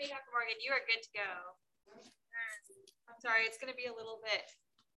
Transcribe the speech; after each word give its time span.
Okay, 0.00 0.08
Dr. 0.08 0.32
Morgan, 0.32 0.56
you 0.64 0.72
are 0.72 0.80
good 0.88 1.04
to 1.04 1.12
go. 1.12 1.28
I'm 1.92 3.20
sorry, 3.20 3.44
it's 3.44 3.60
going 3.60 3.68
to 3.68 3.76
be 3.76 3.84
a 3.84 3.92
little 3.92 4.16
bit. 4.24 4.48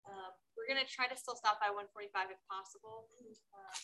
Uh, 0.06 0.30
we're 0.54 0.70
going 0.70 0.78
to 0.78 0.86
try 0.86 1.10
to 1.10 1.18
still 1.18 1.34
stop 1.34 1.58
by 1.58 1.74
145 1.74 2.30
if 2.30 2.38
possible. 2.46 3.10
Uh, 3.50 3.74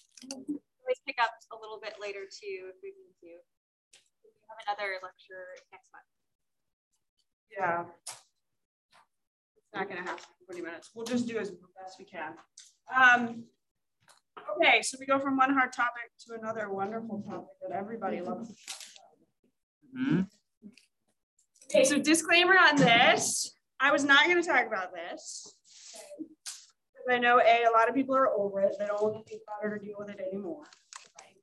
always 0.78 1.02
pick 1.02 1.18
up 1.18 1.34
a 1.50 1.58
little 1.58 1.82
bit 1.82 1.98
later 1.98 2.22
too 2.22 2.70
if 2.70 2.78
we 2.86 2.94
need 2.94 3.18
to. 3.18 3.34
We 3.34 4.30
have 4.46 4.62
another 4.62 5.02
lecture 5.02 5.58
next 5.74 5.90
month. 5.90 6.06
Yeah. 7.50 7.90
It's 9.58 9.74
not 9.74 9.90
going 9.90 9.98
to 9.98 10.06
happen 10.06 10.22
in 10.22 10.54
20 10.54 10.62
minutes. 10.70 10.94
We'll 10.94 11.02
just 11.02 11.26
do 11.26 11.42
as 11.42 11.50
best 11.50 11.98
we 11.98 12.06
can. 12.06 12.38
Um, 12.94 13.50
okay, 14.54 14.86
so 14.86 14.94
we 15.02 15.06
go 15.10 15.18
from 15.18 15.34
one 15.34 15.50
hard 15.50 15.74
topic 15.74 16.14
to 16.30 16.38
another 16.38 16.70
wonderful 16.70 17.26
topic 17.26 17.58
that 17.66 17.74
everybody 17.74 18.22
loves. 18.22 18.54
Mm 19.90 20.06
-hmm. 20.06 20.37
Okay, 21.70 21.84
so 21.84 21.98
disclaimer 21.98 22.54
on 22.54 22.76
this. 22.76 23.52
I 23.78 23.92
was 23.92 24.02
not 24.02 24.24
going 24.24 24.42
to 24.42 24.48
talk 24.48 24.66
about 24.66 24.92
this. 24.92 25.54
Okay. 27.06 27.16
I 27.16 27.18
know 27.18 27.40
A, 27.40 27.64
a 27.64 27.72
lot 27.72 27.88
of 27.88 27.94
people 27.94 28.16
are 28.16 28.28
over 28.28 28.60
it. 28.60 28.74
They 28.78 28.86
don't 28.86 29.02
want 29.02 29.16
to 29.16 29.30
think 29.30 29.42
about 29.46 29.70
it 29.70 29.74
or 29.74 29.78
deal 29.78 29.96
with 29.98 30.08
it 30.08 30.20
anymore. 30.32 30.62
Right? 31.20 31.36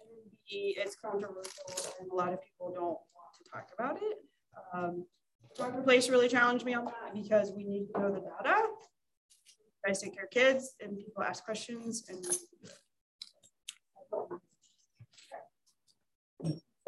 And 0.00 0.30
B, 0.48 0.76
it's 0.78 0.96
controversial 0.96 1.94
and 2.00 2.10
a 2.10 2.14
lot 2.14 2.32
of 2.32 2.38
people 2.42 2.72
don't 2.72 2.84
want 2.84 3.34
to 3.36 3.50
talk 3.50 3.68
about 3.76 3.96
it. 4.00 4.18
Um, 4.72 5.06
Dr. 5.56 5.82
Place 5.82 6.08
really 6.08 6.28
challenged 6.28 6.64
me 6.64 6.74
on 6.74 6.84
that 6.84 7.12
because 7.12 7.52
we 7.54 7.64
need 7.64 7.86
to 7.94 8.00
know 8.00 8.12
the 8.12 8.20
data. 8.20 8.62
Guys 9.84 10.00
take 10.00 10.14
care 10.14 10.24
of 10.24 10.30
kids 10.30 10.74
and 10.80 10.96
people 10.96 11.22
ask 11.22 11.44
questions 11.44 12.04
and 12.08 12.24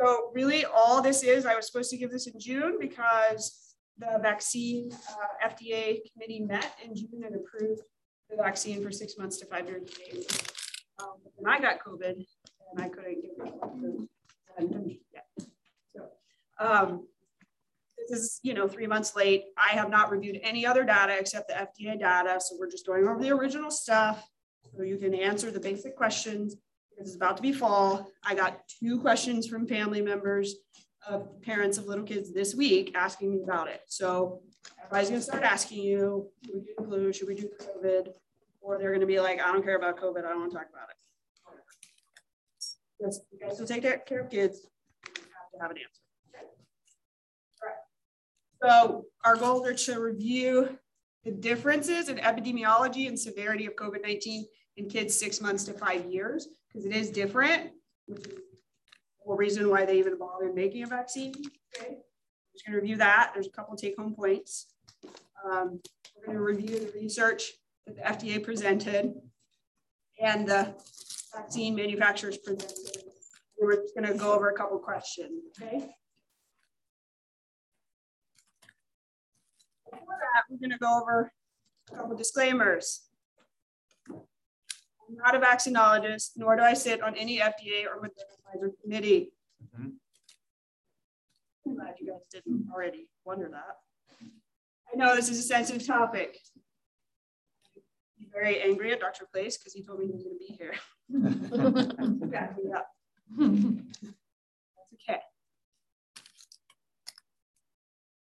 so 0.05 0.31
really 0.35 0.65
all 0.67 1.01
this 1.01 1.23
is, 1.23 1.47
I 1.47 1.55
was 1.55 1.67
supposed 1.67 1.91
to 1.91 1.97
give 1.97 2.11
this 2.11 2.27
in 2.27 2.39
June 2.39 2.77
because 2.79 3.75
the 3.99 4.19
vaccine 4.21 4.91
uh, 4.93 5.49
FDA 5.49 6.01
committee 6.13 6.41
met 6.41 6.75
in 6.85 6.95
June 6.95 7.23
and 7.25 7.35
approved 7.37 7.83
the 8.29 8.37
vaccine 8.37 8.83
for 8.83 8.91
six 8.91 9.17
months 9.17 9.39
to 9.39 9.47
five 9.47 9.67
years 9.67 9.89
days. 9.91 10.27
Um, 11.01 11.15
and 11.39 11.49
I 11.49 11.59
got 11.59 11.79
COVID 11.79 12.17
and 12.17 12.85
I 12.85 12.89
couldn't 12.89 13.23
give 13.23 13.31
it 13.39 15.01
yet. 15.13 15.27
So 15.97 16.03
um, 16.59 17.07
this 17.97 18.11
is, 18.19 18.41
you 18.43 18.53
know, 18.53 18.69
three 18.69 18.87
months 18.87 19.17
late. 19.17 19.45
I 19.57 19.75
have 19.75 19.89
not 19.89 20.11
reviewed 20.11 20.39
any 20.43 20.67
other 20.67 20.85
data 20.85 21.17
except 21.19 21.49
the 21.49 21.55
FDA 21.55 21.99
data. 21.99 22.41
So 22.41 22.57
we're 22.59 22.71
just 22.71 22.87
going 22.87 23.09
over 23.09 23.23
the 23.23 23.31
original 23.31 23.71
stuff 23.71 24.29
so 24.77 24.83
you 24.83 24.99
can 24.99 25.15
answer 25.15 25.51
the 25.51 25.61
basic 25.61 25.97
questions 25.97 26.57
it's 26.99 27.15
about 27.15 27.37
to 27.37 27.43
be 27.43 27.53
fall. 27.53 28.11
I 28.25 28.35
got 28.35 28.61
two 28.81 29.01
questions 29.01 29.47
from 29.47 29.67
family 29.67 30.01
members 30.01 30.57
of 31.07 31.41
parents 31.43 31.77
of 31.79 31.87
little 31.87 32.05
kids 32.05 32.33
this 32.33 32.55
week 32.55 32.93
asking 32.95 33.31
me 33.31 33.43
about 33.43 33.69
it. 33.69 33.83
So 33.87 34.43
everybody's 34.83 35.11
gonna 35.11 35.23
start 35.23 35.43
asking 35.43 35.83
you, 35.83 36.31
should 36.45 36.55
we 36.55 36.61
do 36.61 36.75
flu, 36.85 37.13
should 37.13 37.29
we 37.29 37.35
do 37.35 37.51
COVID? 37.61 38.09
Or 38.61 38.79
they're 38.79 38.93
gonna 38.93 39.07
be 39.07 39.21
like, 39.21 39.41
I 39.41 39.53
don't 39.53 39.63
care 39.63 39.77
about 39.77 39.99
COVID, 39.99 40.25
I 40.25 40.31
don't 40.31 40.41
wanna 40.41 40.53
talk 40.53 40.69
about 40.73 40.89
it. 40.91 40.97
Just, 43.05 43.23
you 43.33 43.39
guys 43.39 43.59
will 43.59 43.67
take 43.67 43.83
care 43.83 44.21
of 44.21 44.31
kids, 44.31 44.67
you 45.07 45.23
have 45.23 45.51
to 45.53 45.59
have 45.61 45.71
an 45.71 45.77
answer. 45.79 46.01
So 48.63 49.05
our 49.25 49.37
goals 49.37 49.67
are 49.69 49.75
to 49.75 50.01
review 50.01 50.79
the 51.25 51.33
differences 51.33 52.09
in 52.09 52.17
epidemiology 52.17 53.09
and 53.09 53.19
severity 53.19 53.67
of 53.67 53.75
COVID-19 53.75 54.45
in 54.77 54.89
kids 54.89 55.17
six 55.17 55.41
months 55.41 55.65
to 55.65 55.73
five 55.73 56.05
years 56.07 56.49
because 56.69 56.87
it 56.87 56.95
is 56.95 57.11
different, 57.11 57.71
the 58.09 59.33
reason 59.35 59.71
why 59.71 59.85
they 59.85 59.99
even 59.99 60.19
bothered 60.19 60.55
making 60.55 60.83
a 60.83 60.87
vaccine. 60.87 61.35
Okay, 61.77 61.89
I'm 61.89 61.97
just 62.53 62.67
going 62.67 62.75
to 62.75 62.81
review 62.81 62.97
that. 62.97 63.31
There's 63.35 63.47
a 63.47 63.51
couple 63.51 63.77
take 63.77 63.97
home 63.97 64.15
points. 64.15 64.67
Um, 65.45 65.81
we're 66.17 66.27
going 66.27 66.39
to 66.39 66.43
review 66.43 66.79
the 66.79 66.93
research 66.99 67.53
that 67.87 68.21
the 68.21 68.29
FDA 68.29 68.43
presented 68.43 69.15
and 70.21 70.49
the 70.49 70.75
vaccine 71.35 71.75
manufacturers 71.75 72.39
presented. 72.39 72.73
We're 73.61 73.83
just 73.83 73.95
going 73.95 74.11
to 74.11 74.19
go 74.19 74.33
over 74.33 74.51
a 74.51 74.55
couple 74.55 74.79
questions. 74.79 75.43
Okay. 75.61 75.89
Before 79.91 80.07
that, 80.09 80.43
we're 80.51 80.59
going 80.59 80.71
to 80.71 80.79
go 80.79 81.01
over 81.01 81.33
a 81.93 81.97
couple 81.97 82.17
disclaimers. 82.17 83.03
I'm 85.15 85.33
not 85.33 85.35
a 85.35 85.47
vaccinologist, 85.47 86.33
nor 86.37 86.57
do 86.57 86.63
I 86.63 86.75
sit 86.75 87.03
on 87.03 87.15
any 87.17 87.39
FDA 87.39 87.87
or 87.87 88.01
Moderna 88.01 88.55
advisor 88.55 88.73
committee. 88.83 89.33
Mm 89.63 89.69
-hmm. 89.77 89.93
I'm 91.67 91.75
glad 91.75 91.95
you 92.01 92.07
guys 92.13 92.27
didn't 92.31 92.69
already 92.73 93.09
wonder 93.25 93.49
that. 93.51 93.77
I 94.93 94.97
know 94.97 95.17
this 95.17 95.29
is 95.29 95.39
a 95.39 95.43
sensitive 95.43 95.87
topic. 95.87 96.39
I'm 98.21 98.31
very 98.33 98.61
angry 98.61 98.93
at 98.93 99.01
Dr. 99.01 99.27
Place 99.33 99.57
because 99.57 99.75
he 99.75 99.83
told 99.83 99.99
me 99.99 100.07
he 100.07 100.13
was 100.13 100.25
going 100.25 100.39
to 100.39 100.45
be 100.47 100.53
here. 100.61 100.75
Back 102.35 102.57
me 102.59 102.73
up. 102.73 102.89
That's 104.77 104.93
okay. 104.95 105.21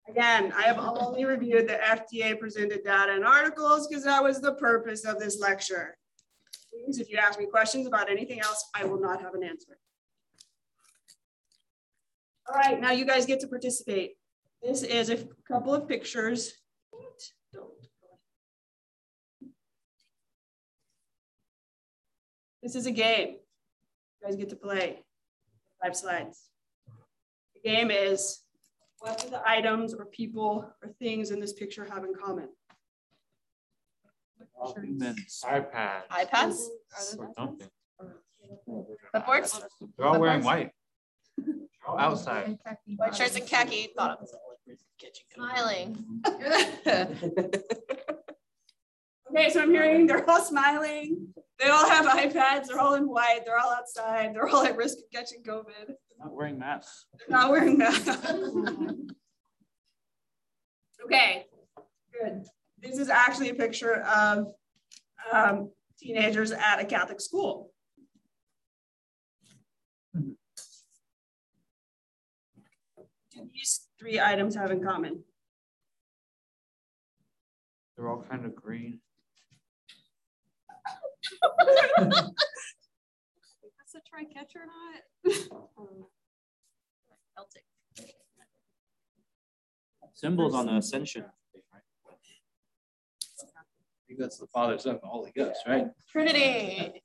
Again, 0.09 0.53
I 0.63 0.63
have 0.63 0.79
only 0.79 1.25
reviewed 1.25 1.67
the 1.69 1.79
FDA 1.97 2.39
presented 2.39 2.85
data 2.85 3.13
and 3.13 3.25
articles 3.25 3.87
because 3.87 4.05
that 4.05 4.23
was 4.23 4.41
the 4.41 4.55
purpose 4.55 5.05
of 5.05 5.19
this 5.19 5.39
lecture. 5.39 5.97
Please, 6.73 6.99
if 6.99 7.11
you 7.11 7.17
ask 7.19 7.39
me 7.39 7.47
questions 7.47 7.87
about 7.87 8.11
anything 8.11 8.41
else, 8.41 8.69
I 8.75 8.85
will 8.85 9.01
not 9.01 9.21
have 9.21 9.35
an 9.35 9.43
answer. 9.43 9.79
All 12.49 12.55
right, 12.57 12.81
now 12.81 12.93
you 12.93 13.05
guys 13.05 13.27
get 13.27 13.41
to 13.41 13.49
participate. 13.49 14.13
This 14.63 14.83
is 14.83 15.11
a 15.11 15.19
couple 15.47 15.75
of 15.75 15.89
pictures. 15.89 16.53
This 22.63 22.75
is 22.75 22.87
a 22.87 22.91
game. 22.91 23.37
You 24.21 24.27
guys 24.27 24.37
get 24.37 24.51
to 24.51 24.57
play. 24.57 25.05
Five 25.83 25.97
slides. 25.97 26.51
The 27.55 27.69
game 27.69 27.91
is 27.91 28.43
what 28.99 29.19
do 29.19 29.31
the 29.31 29.43
items 29.49 29.95
or 29.95 30.05
people 30.07 30.71
or 30.83 30.89
things 30.99 31.31
in 31.31 31.41
this 31.41 31.55
picture 31.55 31.87
have 31.87 32.05
in 32.05 32.13
common? 32.15 32.49
iPads. 35.45 36.03
iPads? 36.11 36.69
Or 37.19 37.29
something. 37.37 37.69
Clipboards? 39.15 39.63
They're 39.97 40.07
all 40.07 40.21
wearing 40.21 40.45
white. 40.45 40.73
outside. 41.99 42.59
White 42.97 43.15
shirts 43.15 43.37
and 43.37 43.47
khaki 43.47 43.89
bottoms. 43.97 44.33
Smiling. 45.35 46.05
okay, 46.27 47.09
so 49.51 49.63
I'm 49.63 49.71
hearing 49.71 50.07
they're 50.07 50.29
all 50.29 50.43
smiling. 50.43 51.35
They 51.59 51.69
all 51.69 51.89
have 51.89 52.07
iPads. 52.07 52.67
They're 52.67 52.79
all 52.79 52.95
in 52.95 53.09
white. 53.09 53.41
They're 53.45 53.59
all 53.59 53.73
outside. 53.73 54.35
They're 54.35 54.49
all 54.49 54.65
at 54.65 54.77
risk 54.77 54.99
of 54.99 55.05
catching 55.13 55.43
COVID. 55.43 55.87
They're 55.87 55.97
not 56.19 56.33
wearing 56.33 56.59
masks. 56.59 57.07
They're 57.19 57.39
not 57.39 57.51
wearing 57.51 57.79
masks. 57.79 58.09
okay, 61.05 61.47
good. 62.13 62.45
This 62.83 62.99
is 62.99 63.09
actually 63.11 63.51
a 63.51 63.55
picture 63.55 64.01
of 64.03 64.53
um, 65.31 65.71
teenagers 65.99 66.51
at 66.51 66.81
a 66.81 66.85
Catholic 66.85 67.21
school. 67.21 67.71
Do 70.15 70.35
these 73.53 73.87
three 73.99 74.19
items 74.19 74.57
have 74.57 74.71
in 74.71 74.83
common? 74.83 75.23
They're 77.97 78.09
all 78.09 78.25
kind 78.29 78.47
of 78.47 78.55
green. 78.55 79.01
That's 81.99 82.15
a 83.95 84.01
try 84.09 84.25
catch 84.25 84.55
or 84.57 84.65
not? 84.65 85.03
Celtic. 87.37 87.65
Symbols 90.15 90.55
on 90.55 90.67
the 90.67 90.77
ascension 90.77 91.25
think 94.11 94.21
that's 94.21 94.39
the 94.39 94.47
Father, 94.49 94.77
Son, 94.77 94.95
and 94.95 95.01
the 95.01 95.07
Holy 95.07 95.31
Ghost, 95.37 95.61
right? 95.69 95.87
Trinity. 96.11 97.01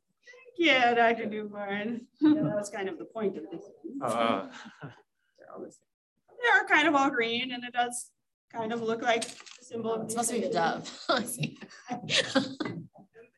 Yeah, 0.57 0.93
Dr. 0.95 1.27
Newborn. 1.27 2.07
yeah, 2.19 2.33
that 2.43 2.55
was 2.55 2.69
kind 2.69 2.89
of 2.89 2.97
the 2.97 3.05
point 3.05 3.37
of 3.37 3.43
this. 3.51 3.63
Uh, 4.01 4.47
they 5.37 6.49
are 6.51 6.65
kind 6.67 6.87
of 6.87 6.95
all 6.95 7.11
green, 7.11 7.51
and 7.51 7.63
it 7.63 7.73
does 7.73 8.09
kind 8.51 8.73
of 8.73 8.81
look 8.81 9.03
like 9.03 9.27
the 9.27 9.37
symbol 9.61 9.93
of. 9.93 10.03
It's 10.03 10.13
supposed 10.13 10.31
to 10.31 10.39
be 10.39 10.45
a 10.45 10.51
dove. 10.51 10.89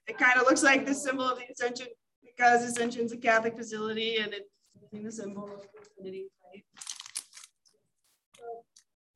it 0.07 0.17
kind 0.17 0.39
of 0.39 0.43
looks 0.43 0.63
like 0.63 0.85
the 0.85 0.93
symbol 0.93 1.27
of 1.29 1.37
the 1.37 1.45
Ascension 1.51 1.87
because 2.23 2.63
Ascension 2.63 3.05
is 3.05 3.11
a 3.11 3.17
Catholic 3.17 3.57
facility, 3.57 4.17
and 4.17 4.33
it's 4.33 4.49
using 4.81 5.05
the 5.05 5.11
symbol 5.11 5.43
of 5.43 5.61
the 5.61 5.89
Trinity, 5.95 6.27
right? 6.53 6.63
So 8.37 8.43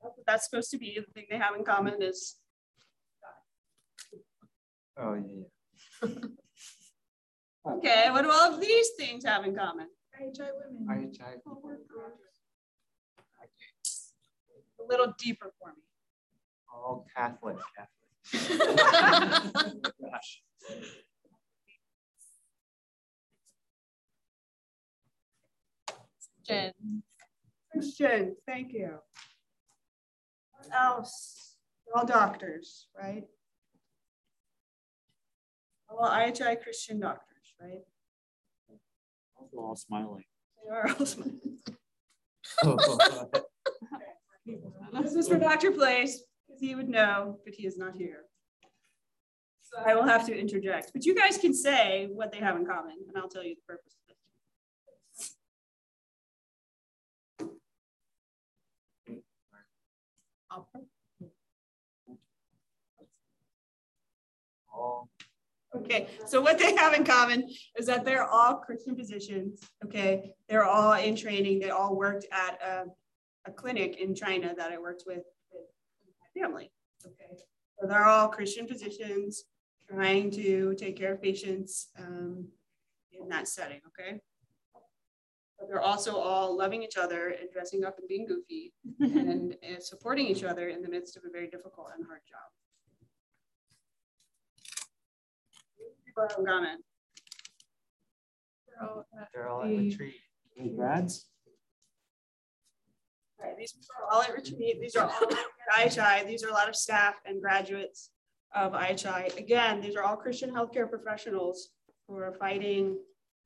that's 0.04 0.18
what 0.18 0.25
that's 0.27 0.50
supposed 0.50 0.71
to 0.71 0.77
be. 0.77 1.00
The 1.00 1.12
thing 1.13 1.27
they 1.30 1.38
have 1.38 1.56
in 1.56 1.63
common 1.63 2.01
is 2.01 2.40
Oh, 4.97 5.15
yeah. 5.15 6.09
okay, 7.67 8.09
what 8.11 8.23
do 8.23 8.31
all 8.31 8.53
of 8.53 8.61
these 8.61 8.89
things 8.97 9.25
have 9.25 9.45
in 9.45 9.55
common? 9.55 9.88
IHI 10.19 10.49
women. 10.88 11.11
IHI. 11.17 11.38
a 14.79 14.88
little 14.89 15.13
deeper 15.17 15.53
for 15.59 15.69
me. 15.69 15.81
All 16.73 17.05
Catholic, 17.15 17.57
Catholic. 17.77 18.01
Gosh. 20.01 20.41
Jen. 26.45 26.73
Christian, 27.71 28.35
thank 28.45 28.73
you. 28.73 28.97
What 30.51 30.67
else? 30.73 31.55
They're 31.85 31.97
all 31.97 32.05
doctors, 32.05 32.87
right? 32.99 33.23
All 35.91 36.07
IHI 36.07 36.61
Christian 36.61 36.99
doctors, 36.99 37.53
right? 37.61 37.81
Also 39.35 39.57
all 39.57 39.75
smiling. 39.75 40.23
They 40.63 40.69
are 40.73 40.89
all 40.97 41.05
smiling. 41.05 41.39
This 45.01 45.15
is 45.15 45.27
for 45.27 45.38
Dr. 45.38 45.71
Place, 45.71 46.23
because 46.45 46.59
he 46.59 46.75
would 46.75 46.89
know, 46.89 47.39
but 47.45 47.53
he 47.53 47.65
is 47.65 47.77
not 47.77 47.95
here. 47.95 48.25
So 49.61 49.77
I 49.85 49.95
will 49.95 50.03
have 50.03 50.25
to 50.25 50.38
interject, 50.38 50.91
but 50.93 51.05
you 51.05 51.15
guys 51.15 51.38
can 51.38 51.53
say 51.53 52.09
what 52.11 52.31
they 52.31 52.39
have 52.39 52.57
in 52.57 52.65
common, 52.65 52.95
and 53.07 53.17
I'll 53.17 53.29
tell 53.29 53.44
you 53.44 53.55
the 53.55 53.61
purpose 53.67 53.95
of 53.95 54.09
it. 54.09 54.17
All 64.73 65.09
Okay, 65.73 66.07
so 66.25 66.41
what 66.41 66.59
they 66.59 66.75
have 66.75 66.94
in 66.94 67.06
common 67.06 67.50
is 67.77 67.85
that 67.85 68.03
they're 68.03 68.27
all 68.27 68.56
Christian 68.56 68.95
physicians. 68.95 69.62
Okay, 69.85 70.33
they're 70.50 70.65
all 70.65 70.94
in 70.94 71.15
training. 71.15 71.59
They 71.59 71.69
all 71.69 71.95
worked 71.95 72.25
at 72.31 72.59
a, 72.62 72.85
a 73.45 73.51
clinic 73.51 73.97
in 74.00 74.13
China 74.13 74.53
that 74.57 74.71
I 74.71 74.77
worked 74.77 75.03
with, 75.07 75.23
with 75.51 75.63
my 76.19 76.41
family. 76.41 76.71
Okay, 77.06 77.38
so 77.79 77.88
they're 77.88 78.06
all 78.06 78.27
Christian 78.27 78.68
physicians 78.68 79.45
trying 79.89 80.29
to 80.31 80.75
take 80.75 80.97
care 80.97 81.13
of 81.13 81.21
patients 81.21 81.88
um, 81.97 82.47
in 83.13 83.29
that 83.29 83.47
setting. 83.47 83.79
Okay, 83.88 84.19
but 85.57 85.69
they're 85.69 85.81
also 85.81 86.18
all 86.18 86.57
loving 86.57 86.83
each 86.83 86.97
other 86.97 87.29
and 87.29 87.50
dressing 87.53 87.85
up 87.85 87.97
and 87.97 88.07
being 88.09 88.25
goofy 88.25 88.73
and, 89.00 89.56
and 89.63 89.81
supporting 89.81 90.25
each 90.25 90.44
other 90.44 90.68
in 90.68 90.81
the 90.81 90.89
midst 90.89 91.15
of 91.15 91.23
a 91.23 91.29
very 91.29 91.47
difficult 91.47 91.88
and 91.95 92.06
hard 92.06 92.21
job. 92.27 92.39
People 96.11 96.27
have 96.29 96.39
in 96.39 96.45
common. 96.45 96.77
they're 99.33 99.47
all 99.47 99.61
at 99.63 99.69
The- 99.69 99.77
retreat. 99.89 100.15
Any 100.57 100.69
grads? 100.71 101.29
Right, 103.39 103.55
these 103.57 103.73
are 103.97 104.11
all 104.13 104.21
at 104.21 104.33
retreat. 104.33 104.81
These 104.81 104.95
are 104.97 105.09
all 105.09 105.31
at 105.31 105.37
IHI. 105.79 106.27
These 106.27 106.43
are 106.43 106.49
a 106.49 106.53
lot 106.53 106.67
of 106.67 106.75
staff 106.75 107.15
and 107.25 107.41
graduates 107.41 108.09
of 108.53 108.73
IHI. 108.73 109.37
Again, 109.37 109.79
these 109.79 109.95
are 109.95 110.03
all 110.03 110.17
Christian 110.17 110.51
healthcare 110.51 110.89
professionals 110.89 111.69
who 112.07 112.17
are 112.17 112.33
fighting 112.37 112.99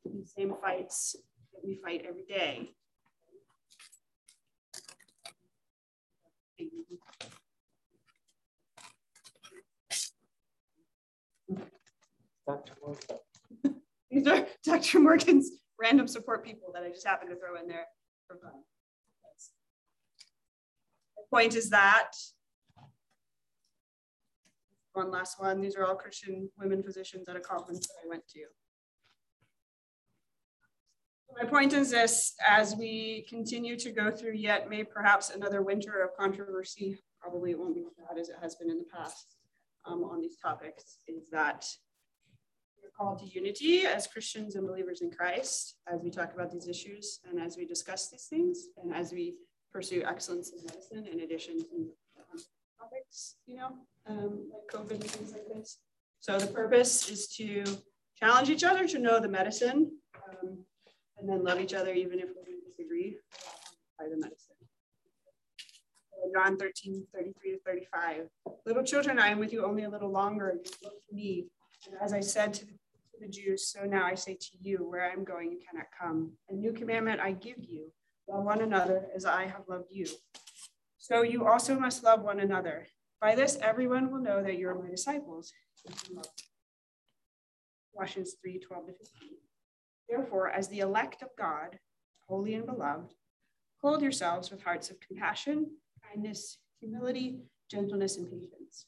the 0.04 0.26
same 0.26 0.56
fights 0.60 1.16
that 1.54 1.64
we 1.64 1.76
fight 1.84 2.04
every 2.08 2.26
day. 2.26 2.74
Dr. 12.48 12.74
Morgan. 12.82 13.82
These 14.12 14.28
are 14.28 14.48
Dr. 14.64 15.00
Morgan's 15.00 15.52
random 15.80 16.08
support 16.08 16.46
people 16.46 16.72
that 16.74 16.84
I 16.84 16.90
just 16.90 17.06
happened 17.06 17.32
to 17.32 17.36
throw 17.36 17.60
in 17.60 17.68
there 17.68 17.86
for 18.28 18.38
fun. 18.38 18.52
The 21.18 21.24
point 21.30 21.56
is 21.56 21.70
that 21.72 22.12
one 24.96 25.12
last 25.12 25.40
one. 25.40 25.62
These 25.62 25.76
are 25.76 25.86
all 25.86 25.96
Christian 25.96 26.50
women 26.58 26.82
physicians 26.82 27.28
at 27.28 27.36
a 27.36 27.40
conference 27.40 27.88
that 27.88 27.94
I 28.06 28.10
went 28.10 28.28
to. 28.30 28.42
My 31.38 31.44
point 31.44 31.74
is 31.74 31.92
this, 31.92 32.34
as 32.48 32.76
we 32.78 33.26
continue 33.28 33.78
to 33.78 33.92
go 33.92 34.10
through 34.10 34.36
yet 34.36 34.70
may 34.70 34.86
perhaps 34.86 35.32
another 35.32 35.62
winter 35.62 36.02
of 36.02 36.16
controversy, 36.18 36.98
probably 37.20 37.52
it 37.52 37.60
won't 37.60 37.76
be 37.76 37.82
as 37.82 37.94
bad 38.08 38.18
as 38.18 38.30
it 38.30 38.38
has 38.42 38.56
been 38.56 38.70
in 38.70 38.78
the 38.78 38.86
past 38.86 39.36
um, 39.86 40.06
on 40.06 40.22
these 40.22 40.38
topics, 40.38 41.00
is 41.08 41.30
that 41.32 41.68
called 42.98 43.20
to 43.20 43.26
unity 43.26 43.86
as 43.86 44.08
Christians 44.08 44.56
and 44.56 44.68
believers 44.68 45.02
in 45.02 45.12
Christ 45.12 45.76
as 45.92 46.02
we 46.02 46.10
talk 46.10 46.34
about 46.34 46.52
these 46.52 46.68
issues 46.68 47.20
and 47.30 47.42
as 47.42 47.58
we 47.58 47.66
discuss 47.66 48.10
these 48.10 48.26
things 48.26 48.70
and 48.82 48.94
as 48.94 49.12
we 49.12 49.36
pursue 49.74 50.04
excellence 50.06 50.52
in 50.52 50.64
medicine 50.66 51.06
in 51.12 51.22
addition 51.22 51.60
to 51.60 51.90
topics, 52.80 53.36
you 53.46 53.58
know, 53.58 53.72
um, 54.08 54.50
like 54.52 54.68
COVID 54.72 55.02
and 55.02 55.04
things 55.04 55.34
like 55.34 55.48
this. 55.54 55.80
So 56.20 56.38
the 56.38 56.48
purpose 56.48 57.10
is 57.10 57.28
to 57.36 57.64
challenge 58.18 58.50
each 58.50 58.64
other 58.64 58.88
to 58.88 59.00
know 59.00 59.20
the 59.20 59.28
medicine 59.28 59.92
um, 60.16 60.60
and 61.18 61.30
then 61.30 61.44
love 61.44 61.60
each 61.60 61.74
other 61.74 61.94
even 61.94 62.20
if 62.20 62.30
we 62.46 62.54
disagree 62.66 63.18
by 64.00 64.06
the 64.06 64.18
medicine. 64.18 64.56
John 66.34 66.58
13, 66.58 67.06
33 67.14 67.52
to 67.52 67.60
35. 67.66 68.28
Little 68.66 68.84
children, 68.84 69.20
I 69.20 69.28
am 69.28 69.40
with 69.40 69.54
you 69.54 69.64
only 69.64 69.84
a 69.84 69.90
little 69.90 70.12
longer. 70.12 70.56
Look 70.84 70.94
to 71.10 71.16
me 71.16 71.46
and 71.88 71.96
as 72.02 72.14
I 72.14 72.20
said 72.20 72.54
to 72.56 72.66
the, 72.66 72.74
to 73.16 73.26
the 73.26 73.32
Jews, 73.32 73.68
so 73.68 73.86
now 73.86 74.06
I 74.06 74.16
say 74.16 74.36
to 74.36 74.58
you, 74.62 74.78
where 74.78 75.10
I'm 75.12 75.24
going, 75.24 75.52
you 75.52 75.60
cannot 75.60 75.88
come. 75.98 76.32
A 76.50 76.54
new 76.54 76.74
commandment 76.74 77.22
I 77.22 77.32
give 77.32 77.58
you, 77.60 77.92
love 78.28 78.44
one 78.44 78.62
another 78.62 79.08
as 79.16 79.26
I 79.26 79.46
have 79.46 79.64
loved 79.68 79.92
you. 79.92 80.06
So 80.98 81.22
you 81.22 81.46
also 81.46 81.80
must 81.80 82.04
love 82.04 82.22
one 82.22 82.40
another. 82.40 82.88
By 83.22 83.36
this, 83.36 83.58
everyone 83.62 84.12
will 84.12 84.22
know 84.22 84.44
that 84.44 84.58
you 84.58 84.70
are 84.70 84.76
my 84.76 84.90
disciples. 84.90 85.54
Colossians 87.94 88.36
3 88.42 88.60
12 88.60 88.88
to 88.88 88.94
15. 88.94 89.30
Therefore, 90.10 90.50
as 90.50 90.68
the 90.68 90.80
elect 90.80 91.22
of 91.22 91.30
God, 91.38 91.80
holy 92.28 92.56
and 92.56 92.66
beloved, 92.66 93.14
clothe 93.80 94.02
yourselves 94.02 94.52
with 94.52 94.64
hearts 94.64 94.90
of 94.90 95.00
compassion, 95.00 95.68
kindness, 96.04 96.58
humility, 96.80 97.40
gentleness, 97.70 98.18
and 98.18 98.30
patience. 98.30 98.88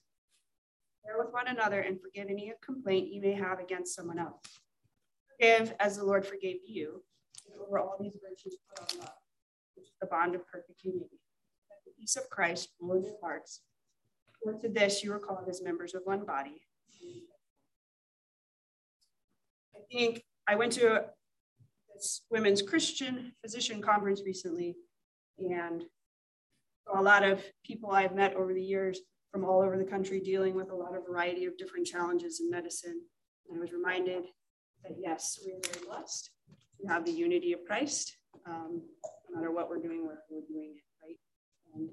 Bear 1.08 1.18
with 1.18 1.32
one 1.32 1.48
another 1.48 1.80
and 1.80 2.02
forgive 2.02 2.30
any 2.30 2.52
complaint 2.62 3.14
you 3.14 3.22
may 3.22 3.32
have 3.32 3.60
against 3.60 3.96
someone 3.96 4.20
else. 4.20 4.42
Forgive 5.32 5.74
as 5.80 5.96
the 5.96 6.04
Lord 6.04 6.26
forgave 6.26 6.58
you. 6.68 7.02
Over 7.62 7.80
all 7.80 7.98
these 8.00 8.18
virtues, 8.22 8.58
put 8.70 8.94
on 8.94 9.00
love, 9.00 9.14
which 9.76 9.86
is 9.88 9.94
the 10.02 10.08
bond 10.08 10.36
of 10.36 10.46
perfect 10.48 10.84
unity. 10.84 11.22
Let 11.70 11.80
the 11.86 11.92
peace 11.98 12.18
of 12.18 12.30
Christ 12.30 12.70
rule 12.80 12.98
in 12.98 13.06
your 13.06 13.16
hearts. 13.22 13.62
For 14.44 14.54
to 14.54 14.70
this 14.70 15.02
you 15.04 15.14
are 15.14 15.20
called 15.20 15.48
as 15.50 15.64
members 15.64 15.96
of 15.96 16.02
one 16.04 16.26
body. 16.26 16.62
I 19.76 19.80
think 19.90 20.24
I 20.48 20.56
went 20.56 20.74
to 20.74 21.06
this 21.94 22.22
women's 22.30 22.62
Christian 22.62 23.32
physician 23.42 23.82
conference 23.82 24.22
recently, 24.26 24.76
and 25.40 25.84
a 26.94 27.02
lot 27.02 27.24
of 27.24 27.42
people 27.66 27.92
I've 27.92 28.14
met 28.14 28.36
over 28.36 28.54
the 28.54 28.62
years 28.62 29.00
from 29.32 29.44
all 29.44 29.62
over 29.62 29.78
the 29.78 29.84
country 29.84 30.20
dealing 30.20 30.56
with 30.56 30.72
a 30.72 30.76
lot 30.76 30.96
of 30.96 31.06
variety 31.06 31.46
of 31.46 31.58
different 31.58 31.86
challenges 31.86 32.40
in 32.40 32.50
medicine. 32.50 33.02
And 33.50 33.58
I 33.58 33.62
was 33.62 33.72
reminded 33.72 34.26
that 34.84 34.94
yes, 34.98 35.40
we 35.46 35.52
are 35.52 35.60
very 35.72 35.86
blessed 35.86 36.30
to 36.82 36.88
have 36.88 37.06
the 37.06 37.12
unity 37.12 37.54
of 37.54 37.66
Christ, 37.66 38.16
um, 38.46 38.82
no 39.30 39.40
matter 39.40 39.52
what 39.52 39.70
we're 39.70 39.82
doing, 39.82 40.06
where 40.06 40.24
we're 40.30 40.48
doing 40.48 40.76
it, 40.76 41.06
right? 41.06 41.18
And 41.76 41.90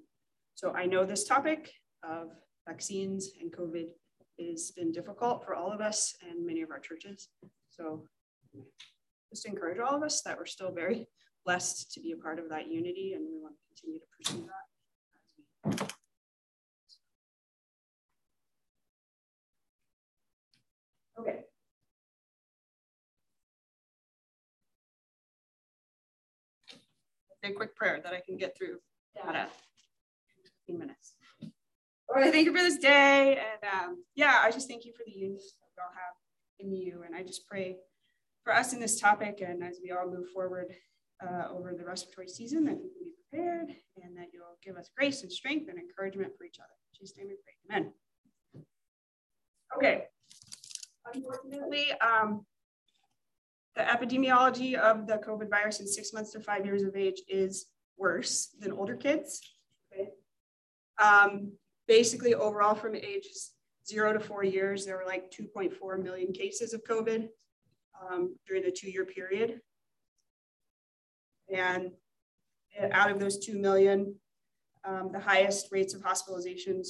so 0.55 0.73
I 0.73 0.87
know 0.87 1.05
this 1.05 1.25
topic 1.25 1.73
of 2.03 2.29
vaccines 2.67 3.31
and 3.41 3.53
COVID 3.53 3.87
has 4.41 4.71
been 4.73 4.93
difficult 4.93 5.45
for 5.45 5.55
all 5.55 5.73
of 5.73 5.81
us 5.81 6.15
and 6.29 6.47
many 6.47 6.63
of 6.63 6.71
our 6.71 6.81
churches. 6.81 7.29
So 7.71 8.05
just 9.31 9.47
encourage 9.47 9.79
all 9.79 9.97
of 9.97 10.03
us 10.03 10.23
that 10.23 10.39
we're 10.39 10.47
still 10.47 10.73
very 10.73 11.09
blessed 11.45 11.93
to 11.93 12.01
be 12.01 12.13
a 12.13 12.17
part 12.17 12.39
of 12.39 12.49
that 12.49 12.69
unity 12.69 13.13
and 13.15 13.25
we 13.29 13.39
want 13.41 13.55
to 13.55 13.83
continue 13.83 14.01
to 14.01 14.07
pursue 14.17 14.49
that. 15.77 15.95
A 27.45 27.53
quick 27.53 27.77
prayer 27.77 28.01
that 28.03 28.13
I 28.13 28.21
can 28.21 28.37
get 28.37 28.57
through 28.57 28.79
data 29.15 29.47
in 30.37 30.77
15 30.77 30.79
minutes. 30.79 31.15
Lord, 32.09 32.27
I 32.27 32.31
thank 32.31 32.47
you 32.47 32.53
for 32.53 32.63
this 32.63 32.79
day. 32.79 33.39
And 33.39 33.71
um, 33.73 34.05
yeah, 34.15 34.41
I 34.43 34.51
just 34.51 34.69
thank 34.69 34.85
you 34.85 34.93
for 34.93 35.05
the 35.07 35.13
unity 35.13 35.43
that 35.61 35.69
we 35.77 35.83
all 35.83 35.93
have 35.95 36.15
in 36.61 36.73
you. 36.73 37.03
And 37.05 37.15
I 37.15 37.23
just 37.23 37.47
pray 37.49 37.77
for 38.45 38.55
us 38.55 38.73
in 38.73 38.81
this 38.81 39.01
topic 39.01 39.43
and 39.47 39.65
as 39.65 39.79
we 39.83 39.91
all 39.91 40.07
move 40.07 40.29
forward 40.33 40.75
uh, 41.23 41.49
over 41.51 41.75
the 41.77 41.85
respiratory 41.85 42.29
season 42.29 42.65
that 42.65 42.75
we 42.75 42.89
can 42.89 43.03
be 43.03 43.13
prepared 43.31 43.69
and 44.03 44.17
that 44.17 44.29
you'll 44.33 44.59
give 44.63 44.77
us 44.77 44.91
grace 44.97 45.23
and 45.23 45.33
strength 45.33 45.69
and 45.69 45.79
encouragement 45.79 46.33
for 46.37 46.45
each 46.45 46.59
other. 46.59 46.69
In 46.93 46.99
Jesus' 47.01 47.17
name 47.17 47.29
we 47.29 47.35
pray. 47.43 47.77
Amen. 47.77 47.93
Okay. 49.77 50.05
Unfortunately, 51.13 51.93
um, 52.01 52.45
the 53.77 53.83
epidemiology 53.83 54.75
of 54.75 55.07
the 55.07 55.19
COVID 55.19 55.51
virus 55.51 55.81
in 55.81 55.87
six 55.87 56.13
months 56.13 56.31
to 56.33 56.41
five 56.41 56.65
years 56.65 56.83
of 56.83 56.97
age 56.97 57.23
is 57.29 57.67
worse 57.97 58.55
than 58.61 58.73
older 58.73 58.97
kids. 58.97 59.41
Okay? 59.93 60.11
Um, 61.03 61.53
basically, 61.89 62.35
overall, 62.35 62.75
from 62.75 62.95
ages 62.95 63.53
zero 63.87 64.13
to 64.13 64.21
four 64.21 64.45
years, 64.45 64.87
there 64.87 64.97
were 64.97 65.07
like 65.07 65.31
2.4 65.31 66.03
million 66.03 66.33
cases 66.33 66.73
of 66.73 66.85
COVID 66.85 67.29
um, 68.01 68.37
during 68.47 68.63
the 68.63 68.71
two 68.71 68.91
year 68.91 69.05
period. 69.05 69.61
And 71.53 71.91
out 72.93 73.11
of 73.11 73.21
those 73.21 73.39
2 73.39 73.59
million, 73.59 74.15
um, 74.85 75.11
the 75.13 75.21
highest 75.21 75.69
rates 75.71 75.95
of 75.95 76.03
hospitalizations 76.03 76.89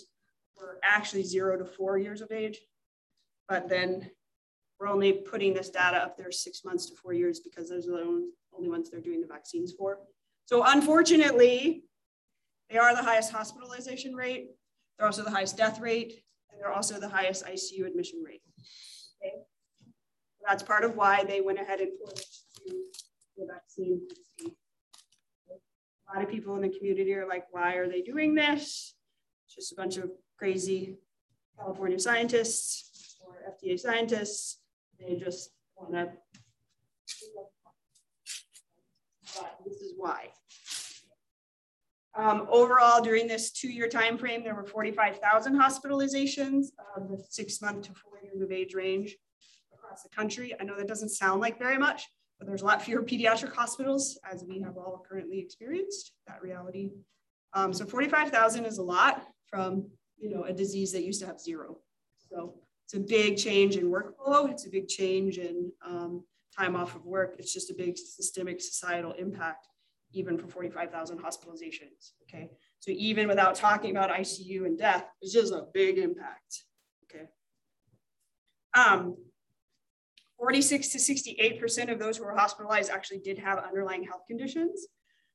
were 0.56 0.78
actually 0.82 1.22
zero 1.22 1.58
to 1.58 1.64
four 1.64 1.98
years 1.98 2.20
of 2.20 2.30
age. 2.30 2.60
But 3.48 3.68
then 3.68 4.10
we're 4.78 4.88
only 4.88 5.12
putting 5.12 5.54
this 5.54 5.70
data 5.70 5.96
up 5.96 6.16
there 6.16 6.32
six 6.32 6.64
months 6.64 6.86
to 6.86 6.96
four 6.96 7.12
years 7.12 7.40
because 7.40 7.68
those 7.68 7.86
are 7.86 7.92
the 7.92 8.30
only 8.56 8.68
ones 8.68 8.90
they're 8.90 9.00
doing 9.00 9.20
the 9.20 9.26
vaccines 9.26 9.72
for. 9.72 9.98
So 10.46 10.64
unfortunately, 10.66 11.84
they 12.70 12.78
are 12.78 12.94
the 12.94 13.02
highest 13.02 13.32
hospitalization 13.32 14.14
rate. 14.14 14.50
They're 14.98 15.06
also 15.06 15.24
the 15.24 15.30
highest 15.30 15.56
death 15.56 15.80
rate, 15.80 16.22
and 16.50 16.60
they're 16.60 16.72
also 16.72 17.00
the 17.00 17.08
highest 17.08 17.44
ICU 17.44 17.86
admission 17.86 18.22
rate. 18.24 18.42
Okay? 19.22 19.34
That's 20.46 20.62
part 20.62 20.84
of 20.84 20.96
why 20.96 21.24
they 21.24 21.40
went 21.40 21.60
ahead 21.60 21.80
and 21.80 21.92
pushed 22.04 22.44
the 23.36 23.46
vaccine. 23.46 24.02
A 25.50 26.16
lot 26.16 26.24
of 26.24 26.30
people 26.30 26.54
in 26.56 26.62
the 26.62 26.68
community 26.68 27.14
are 27.14 27.26
like, 27.26 27.46
why 27.50 27.74
are 27.74 27.88
they 27.88 28.02
doing 28.02 28.34
this? 28.34 28.94
It's 29.46 29.54
just 29.54 29.72
a 29.72 29.76
bunch 29.76 29.96
of 29.96 30.10
crazy 30.38 30.98
California 31.58 31.98
scientists 31.98 33.16
or 33.24 33.36
FDA 33.50 33.78
scientists. 33.78 34.58
They 34.98 35.16
just 35.16 35.50
want 35.76 35.94
to. 35.94 36.12
This 39.64 39.80
is 39.80 39.94
why. 39.96 40.28
Um, 42.16 42.46
overall, 42.48 43.02
during 43.02 43.26
this 43.26 43.50
two-year 43.50 43.88
time 43.88 44.16
frame, 44.16 44.44
there 44.44 44.54
were 44.54 44.64
45,000 44.64 45.54
hospitalizations 45.56 46.66
of 46.96 47.08
the 47.08 47.24
six-month 47.28 47.86
to 47.86 47.92
four 47.94 48.20
years 48.22 48.40
of 48.40 48.52
age 48.52 48.74
range 48.74 49.16
across 49.72 50.04
the 50.04 50.08
country. 50.10 50.54
I 50.60 50.64
know 50.64 50.76
that 50.76 50.86
doesn't 50.86 51.08
sound 51.08 51.40
like 51.40 51.58
very 51.58 51.76
much, 51.76 52.06
but 52.38 52.46
there's 52.46 52.62
a 52.62 52.66
lot 52.66 52.82
fewer 52.82 53.02
pediatric 53.10 53.52
hospitals 53.52 54.18
as 54.30 54.44
we 54.44 54.60
have 54.60 54.76
all 54.76 55.04
currently 55.08 55.40
experienced 55.40 56.12
that 56.28 56.40
reality. 56.40 56.90
Um, 57.52 57.72
so 57.72 57.84
45,000 57.84 58.64
is 58.64 58.78
a 58.78 58.82
lot 58.82 59.24
from 59.48 59.86
you 60.18 60.30
know 60.30 60.44
a 60.44 60.52
disease 60.52 60.92
that 60.92 61.04
used 61.04 61.20
to 61.20 61.26
have 61.26 61.40
zero. 61.40 61.78
So 62.30 62.54
it's 62.94 63.02
a 63.02 63.14
big 63.14 63.36
change 63.36 63.76
in 63.76 63.90
workflow. 63.90 64.48
It's 64.48 64.66
a 64.66 64.70
big 64.70 64.86
change 64.86 65.38
in 65.38 65.72
um, 65.84 66.24
time 66.56 66.76
off 66.76 66.94
of 66.94 67.04
work. 67.04 67.34
It's 67.38 67.52
just 67.52 67.70
a 67.70 67.74
big 67.74 67.98
systemic 67.98 68.60
societal 68.60 69.12
impact 69.12 69.66
even 70.12 70.38
for 70.38 70.46
45,000 70.46 71.18
hospitalizations, 71.18 72.12
okay? 72.22 72.50
So 72.78 72.92
even 72.94 73.26
without 73.26 73.56
talking 73.56 73.90
about 73.90 74.10
ICU 74.10 74.64
and 74.64 74.78
death, 74.78 75.06
it's 75.20 75.32
just 75.32 75.52
a 75.52 75.64
big 75.74 75.98
impact, 75.98 76.62
okay? 77.10 77.24
Um, 78.76 79.16
46 80.38 80.90
to 80.90 80.98
68% 80.98 81.90
of 81.90 81.98
those 81.98 82.16
who 82.16 82.24
were 82.24 82.36
hospitalized 82.36 82.92
actually 82.92 83.18
did 83.18 83.38
have 83.38 83.58
underlying 83.58 84.04
health 84.04 84.22
conditions. 84.28 84.86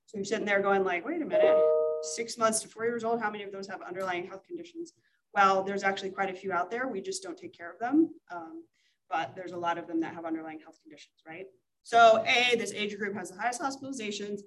So 0.05 0.17
you're 0.17 0.23
sitting 0.23 0.45
there 0.45 0.61
going 0.61 0.85
like, 0.85 1.05
wait 1.05 1.21
a 1.21 1.25
minute, 1.25 1.57
six 2.03 2.37
months 2.37 2.61
to 2.61 2.69
four 2.69 2.85
years 2.85 3.03
old, 3.03 3.19
how 3.19 3.29
many 3.29 3.43
of 3.43 3.51
those 3.51 3.67
have 3.67 3.81
underlying 3.81 4.27
health 4.27 4.47
conditions? 4.47 4.93
Well, 5.33 5.63
there's 5.63 5.83
actually 5.83 6.09
quite 6.09 6.29
a 6.29 6.33
few 6.33 6.51
out 6.51 6.71
there. 6.71 6.88
We 6.88 7.01
just 7.01 7.24
don't 7.24 7.38
take 7.38 7.55
care 7.55 7.71
of 7.71 7.79
them. 7.79 8.09
Um, 8.31 8.63
but 9.09 9.36
there's 9.36 9.51
a 9.51 9.57
lot 9.57 9.77
of 9.77 9.88
them 9.88 10.00
that 10.01 10.13
have 10.13 10.25
underlying 10.25 10.59
health 10.59 10.79
conditions, 10.81 11.15
right? 11.27 11.45
So 11.83 12.24
A, 12.27 12.55
this 12.55 12.74
age 12.74 12.98
group 12.98 13.15
has 13.15 13.31
the 13.31 13.39
highest 13.39 13.62
hospitalizations. 13.62 14.41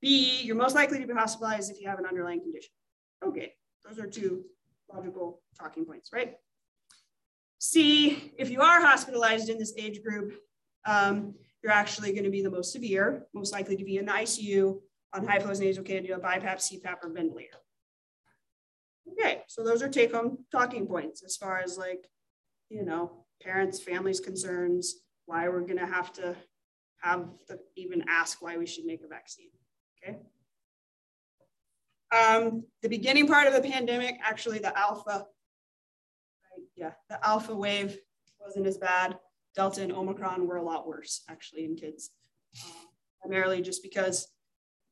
B, 0.00 0.42
you're 0.42 0.56
most 0.56 0.74
likely 0.74 0.98
to 0.98 1.06
be 1.06 1.12
hospitalized 1.12 1.70
if 1.70 1.80
you 1.80 1.88
have 1.88 1.98
an 1.98 2.06
underlying 2.06 2.40
condition. 2.40 2.70
Okay, 3.24 3.52
those 3.84 3.98
are 3.98 4.06
two 4.06 4.44
logical 4.92 5.42
talking 5.58 5.84
points, 5.84 6.10
right? 6.12 6.34
C, 7.58 8.32
if 8.38 8.50
you 8.50 8.60
are 8.60 8.80
hospitalized 8.80 9.48
in 9.48 9.58
this 9.58 9.74
age 9.76 10.02
group, 10.02 10.34
um, 10.86 11.34
you're 11.62 11.72
actually 11.72 12.12
going 12.12 12.24
to 12.24 12.30
be 12.30 12.42
the 12.42 12.50
most 12.50 12.72
severe, 12.72 13.26
most 13.34 13.52
likely 13.52 13.76
to 13.76 13.84
be 13.84 13.96
in 13.96 14.06
the 14.06 14.12
ICU 14.12 14.78
on 15.14 15.26
high 15.26 15.40
flows 15.40 15.60
nasal 15.60 15.82
cannula, 15.82 16.20
BiPAP, 16.20 16.56
CPAP, 16.56 16.96
or 17.02 17.12
ventilator. 17.12 17.58
Okay, 19.12 19.42
so 19.46 19.62
those 19.64 19.82
are 19.82 19.88
take 19.88 20.12
home 20.12 20.38
talking 20.50 20.86
points 20.86 21.22
as 21.22 21.36
far 21.36 21.58
as 21.58 21.78
like, 21.78 22.08
you 22.68 22.84
know, 22.84 23.24
parents, 23.42 23.80
families' 23.80 24.20
concerns, 24.20 24.96
why 25.26 25.48
we're 25.48 25.60
going 25.60 25.78
to 25.78 25.86
have 25.86 26.12
to 26.14 26.36
have 27.02 27.26
to 27.46 27.58
even 27.76 28.02
ask 28.08 28.42
why 28.42 28.56
we 28.56 28.66
should 28.66 28.84
make 28.84 29.02
a 29.04 29.08
vaccine 29.08 29.50
okay? 30.06 30.18
Um, 32.16 32.64
the 32.82 32.88
beginning 32.88 33.26
part 33.26 33.46
of 33.46 33.52
the 33.52 33.68
pandemic, 33.68 34.16
actually 34.22 34.58
the 34.58 34.76
alpha, 34.78 35.26
right, 36.56 36.66
yeah, 36.76 36.92
the 37.08 37.24
alpha 37.26 37.54
wave 37.54 37.98
wasn't 38.40 38.66
as 38.66 38.78
bad. 38.78 39.18
Delta 39.54 39.82
and 39.82 39.92
Omicron 39.92 40.46
were 40.46 40.56
a 40.56 40.62
lot 40.62 40.86
worse 40.86 41.22
actually 41.28 41.64
in 41.64 41.76
kids, 41.76 42.10
um, 42.64 42.72
primarily 43.20 43.62
just 43.62 43.82
because 43.82 44.28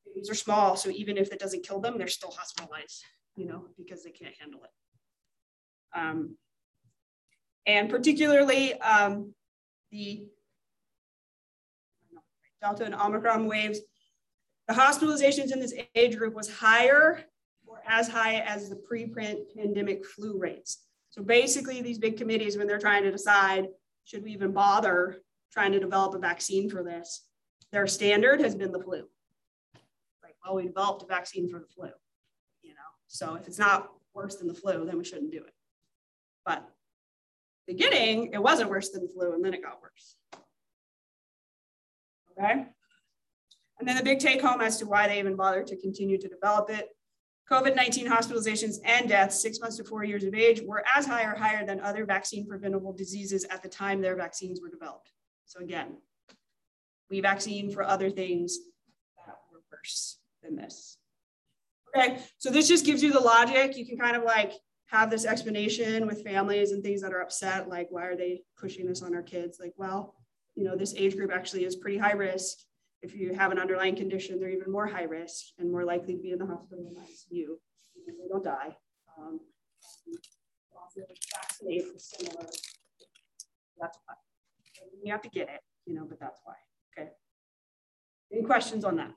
babies 0.06 0.30
are 0.30 0.34
small. 0.34 0.76
So 0.76 0.90
even 0.90 1.16
if 1.16 1.32
it 1.32 1.38
doesn't 1.38 1.64
kill 1.64 1.80
them, 1.80 1.98
they're 1.98 2.08
still 2.08 2.34
hospitalized, 2.36 3.04
you 3.36 3.46
know, 3.46 3.64
because 3.76 4.04
they 4.04 4.10
can't 4.10 4.34
handle 4.38 4.60
it. 4.64 5.98
Um, 5.98 6.36
and 7.66 7.88
particularly 7.88 8.74
um, 8.80 9.32
the 9.90 10.26
Delta 12.60 12.84
and 12.84 12.94
Omicron 12.94 13.46
waves 13.46 13.80
the 14.66 14.74
hospitalizations 14.74 15.52
in 15.52 15.60
this 15.60 15.74
age 15.94 16.16
group 16.16 16.34
was 16.34 16.50
higher 16.50 17.24
or 17.66 17.82
as 17.86 18.08
high 18.08 18.36
as 18.40 18.68
the 18.68 18.76
pre-pandemic 18.76 20.06
flu 20.06 20.38
rates. 20.38 20.84
So 21.10 21.22
basically 21.22 21.82
these 21.82 21.98
big 21.98 22.16
committees, 22.16 22.56
when 22.56 22.66
they're 22.66 22.78
trying 22.78 23.02
to 23.02 23.12
decide, 23.12 23.68
should 24.04 24.24
we 24.24 24.32
even 24.32 24.52
bother 24.52 25.22
trying 25.52 25.72
to 25.72 25.80
develop 25.80 26.14
a 26.14 26.18
vaccine 26.18 26.68
for 26.68 26.82
this, 26.82 27.26
their 27.72 27.86
standard 27.86 28.40
has 28.40 28.54
been 28.54 28.72
the 28.72 28.80
flu. 28.80 29.04
Like, 30.22 30.34
well, 30.44 30.56
we 30.56 30.64
developed 30.64 31.02
a 31.02 31.06
vaccine 31.06 31.48
for 31.48 31.60
the 31.60 31.66
flu? 31.66 31.90
So 33.14 33.36
if 33.36 33.46
it's 33.46 33.60
not 33.60 33.92
worse 34.12 34.34
than 34.34 34.48
the 34.48 34.54
flu, 34.54 34.84
then 34.84 34.98
we 34.98 35.04
shouldn't 35.04 35.30
do 35.30 35.38
it. 35.38 35.54
But 36.44 36.68
beginning, 37.64 38.32
it 38.32 38.42
wasn't 38.42 38.70
worse 38.70 38.88
than 38.88 39.02
the 39.02 39.08
flu 39.08 39.34
and 39.34 39.44
then 39.44 39.54
it 39.54 39.62
got 39.62 39.80
worse. 39.80 40.16
Okay. 42.32 42.66
And 43.78 43.88
then 43.88 43.96
the 43.96 44.02
big 44.02 44.18
take 44.18 44.42
home 44.42 44.60
as 44.60 44.78
to 44.78 44.86
why 44.86 45.06
they 45.06 45.20
even 45.20 45.36
bothered 45.36 45.68
to 45.68 45.76
continue 45.76 46.18
to 46.18 46.28
develop 46.28 46.70
it. 46.70 46.88
COVID-19 47.48 48.08
hospitalizations 48.08 48.78
and 48.84 49.08
deaths 49.08 49.40
six 49.40 49.60
months 49.60 49.76
to 49.76 49.84
four 49.84 50.02
years 50.02 50.24
of 50.24 50.34
age 50.34 50.60
were 50.62 50.82
as 50.96 51.06
high 51.06 51.22
or 51.22 51.36
higher 51.36 51.64
than 51.64 51.78
other 51.80 52.04
vaccine 52.04 52.48
preventable 52.48 52.92
diseases 52.92 53.44
at 53.44 53.62
the 53.62 53.68
time 53.68 54.00
their 54.00 54.16
vaccines 54.16 54.60
were 54.60 54.70
developed. 54.70 55.12
So 55.46 55.60
again, 55.60 55.98
we 57.10 57.20
vaccine 57.20 57.70
for 57.70 57.84
other 57.84 58.10
things 58.10 58.58
that 59.24 59.36
were 59.52 59.60
worse 59.70 60.18
than 60.42 60.56
this. 60.56 60.98
Okay, 61.96 62.18
so 62.38 62.50
this 62.50 62.68
just 62.68 62.84
gives 62.84 63.02
you 63.02 63.12
the 63.12 63.20
logic. 63.20 63.76
You 63.76 63.86
can 63.86 63.98
kind 63.98 64.16
of 64.16 64.24
like 64.24 64.52
have 64.86 65.10
this 65.10 65.24
explanation 65.24 66.06
with 66.06 66.24
families 66.24 66.72
and 66.72 66.82
things 66.82 67.00
that 67.02 67.12
are 67.12 67.20
upset, 67.20 67.68
like 67.68 67.88
why 67.90 68.06
are 68.06 68.16
they 68.16 68.42
pushing 68.58 68.86
this 68.86 69.02
on 69.02 69.14
our 69.14 69.22
kids? 69.22 69.58
Like, 69.60 69.72
well, 69.76 70.14
you 70.54 70.64
know, 70.64 70.76
this 70.76 70.94
age 70.96 71.16
group 71.16 71.32
actually 71.32 71.64
is 71.64 71.76
pretty 71.76 71.98
high 71.98 72.12
risk 72.12 72.58
if 73.04 73.14
you 73.14 73.34
have 73.34 73.52
an 73.52 73.58
underlying 73.58 73.94
condition, 73.94 74.40
they're 74.40 74.48
even 74.48 74.72
more 74.72 74.86
high 74.86 75.02
risk 75.02 75.52
and 75.58 75.70
more 75.70 75.84
likely 75.84 76.16
to 76.16 76.22
be 76.22 76.32
in 76.32 76.38
the 76.38 76.46
hospital 76.46 76.86
in 76.88 76.94
ICU. 76.94 77.48
They 78.06 78.28
don't 78.28 78.42
die. 78.42 78.74
Um. 79.18 79.40
That's 83.78 83.98
why. 84.06 84.14
You 85.02 85.12
have 85.12 85.20
to 85.22 85.28
get 85.28 85.50
it, 85.50 85.60
you 85.84 85.94
know, 85.94 86.06
but 86.08 86.18
that's 86.18 86.40
why. 86.44 86.54
Okay. 86.96 87.10
Any 88.32 88.42
questions 88.42 88.84
on 88.84 88.96
that? 88.96 89.12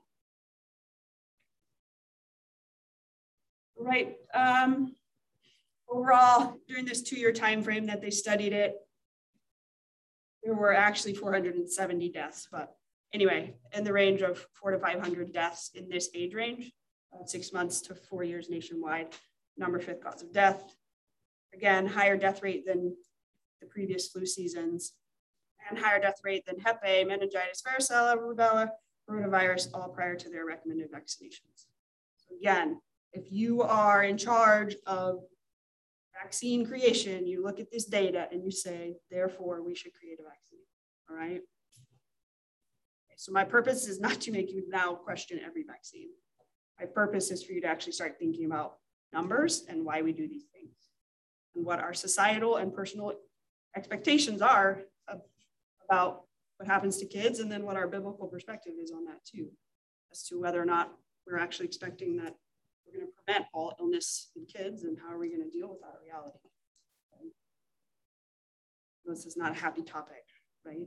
Right. 3.78 4.16
Um, 4.34 4.94
overall, 5.88 6.56
during 6.66 6.84
this 6.84 7.02
two-year 7.02 7.32
time 7.32 7.62
frame 7.62 7.86
that 7.86 8.00
they 8.00 8.10
studied 8.10 8.52
it, 8.52 8.76
there 10.42 10.54
were 10.54 10.74
actually 10.74 11.14
470 11.14 12.08
deaths, 12.10 12.48
but 12.50 12.74
anyway, 13.12 13.54
in 13.72 13.84
the 13.84 13.92
range 13.92 14.22
of 14.22 14.46
four 14.54 14.70
to 14.70 14.78
500 14.78 15.32
deaths 15.32 15.70
in 15.74 15.88
this 15.88 16.10
age 16.14 16.34
range, 16.34 16.72
uh, 17.12 17.24
six 17.24 17.52
months 17.52 17.80
to 17.82 17.94
four 17.94 18.24
years 18.24 18.50
nationwide, 18.50 19.14
number 19.56 19.78
fifth 19.78 20.02
cause 20.02 20.22
of 20.22 20.32
death. 20.32 20.62
Again, 21.54 21.86
higher 21.86 22.16
death 22.16 22.42
rate 22.42 22.66
than 22.66 22.94
the 23.60 23.66
previous 23.66 24.08
flu 24.08 24.26
seasons 24.26 24.92
and 25.68 25.78
higher 25.78 26.00
death 26.00 26.20
rate 26.22 26.44
than 26.46 26.58
Hep 26.60 26.80
A, 26.84 27.04
meningitis, 27.04 27.62
varicella, 27.62 28.16
rubella, 28.16 28.70
rotavirus, 29.08 29.68
all 29.74 29.88
prior 29.88 30.14
to 30.14 30.28
their 30.28 30.46
recommended 30.46 30.92
vaccinations. 30.92 31.66
So 32.16 32.36
again, 32.38 32.80
if 33.12 33.24
you 33.30 33.62
are 33.62 34.02
in 34.02 34.16
charge 34.16 34.76
of 34.86 35.20
vaccine 36.22 36.66
creation, 36.66 37.26
you 37.26 37.42
look 37.42 37.60
at 37.60 37.70
this 37.70 37.84
data 37.84 38.28
and 38.32 38.44
you 38.44 38.50
say, 38.50 38.96
therefore, 39.10 39.62
we 39.62 39.74
should 39.74 39.94
create 39.94 40.18
a 40.20 40.22
vaccine, 40.22 40.60
all 41.10 41.16
right? 41.16 41.40
So 43.16 43.32
my 43.32 43.44
purpose 43.44 43.88
is 43.88 43.98
not 43.98 44.20
to 44.22 44.32
make 44.32 44.52
you 44.52 44.64
now 44.68 44.94
question 44.94 45.40
every 45.44 45.64
vaccine. 45.64 46.08
My 46.78 46.86
purpose 46.86 47.30
is 47.32 47.42
for 47.42 47.52
you 47.52 47.60
to 47.62 47.66
actually 47.66 47.92
start 47.92 48.16
thinking 48.18 48.44
about 48.44 48.74
numbers 49.12 49.64
and 49.68 49.84
why 49.84 50.02
we 50.02 50.12
do 50.12 50.28
these 50.28 50.44
things 50.54 50.76
and 51.56 51.64
what 51.64 51.80
our 51.80 51.94
societal 51.94 52.56
and 52.56 52.72
personal 52.72 53.12
expectations 53.76 54.40
are 54.40 54.82
about 55.88 56.22
what 56.58 56.68
happens 56.68 56.98
to 56.98 57.06
kids 57.06 57.40
and 57.40 57.50
then 57.50 57.64
what 57.64 57.76
our 57.76 57.88
biblical 57.88 58.26
perspective 58.26 58.74
is 58.80 58.92
on 58.92 59.04
that 59.06 59.24
too, 59.24 59.48
as 60.12 60.22
to 60.24 60.40
whether 60.40 60.60
or 60.60 60.66
not 60.66 60.92
we're 61.26 61.38
actually 61.38 61.66
expecting 61.66 62.16
that 62.16 62.34
we're 62.88 63.00
going 63.00 63.10
to 63.10 63.22
prevent 63.24 63.46
all 63.52 63.74
illness 63.80 64.30
in 64.36 64.46
kids 64.46 64.84
and 64.84 64.98
how 64.98 65.12
are 65.12 65.18
we 65.18 65.28
going 65.28 65.42
to 65.42 65.50
deal 65.50 65.68
with 65.68 65.80
that 65.80 65.94
reality. 66.04 66.38
This 69.04 69.24
is 69.24 69.36
not 69.36 69.52
a 69.52 69.54
happy 69.54 69.82
topic, 69.82 70.24
right? 70.66 70.86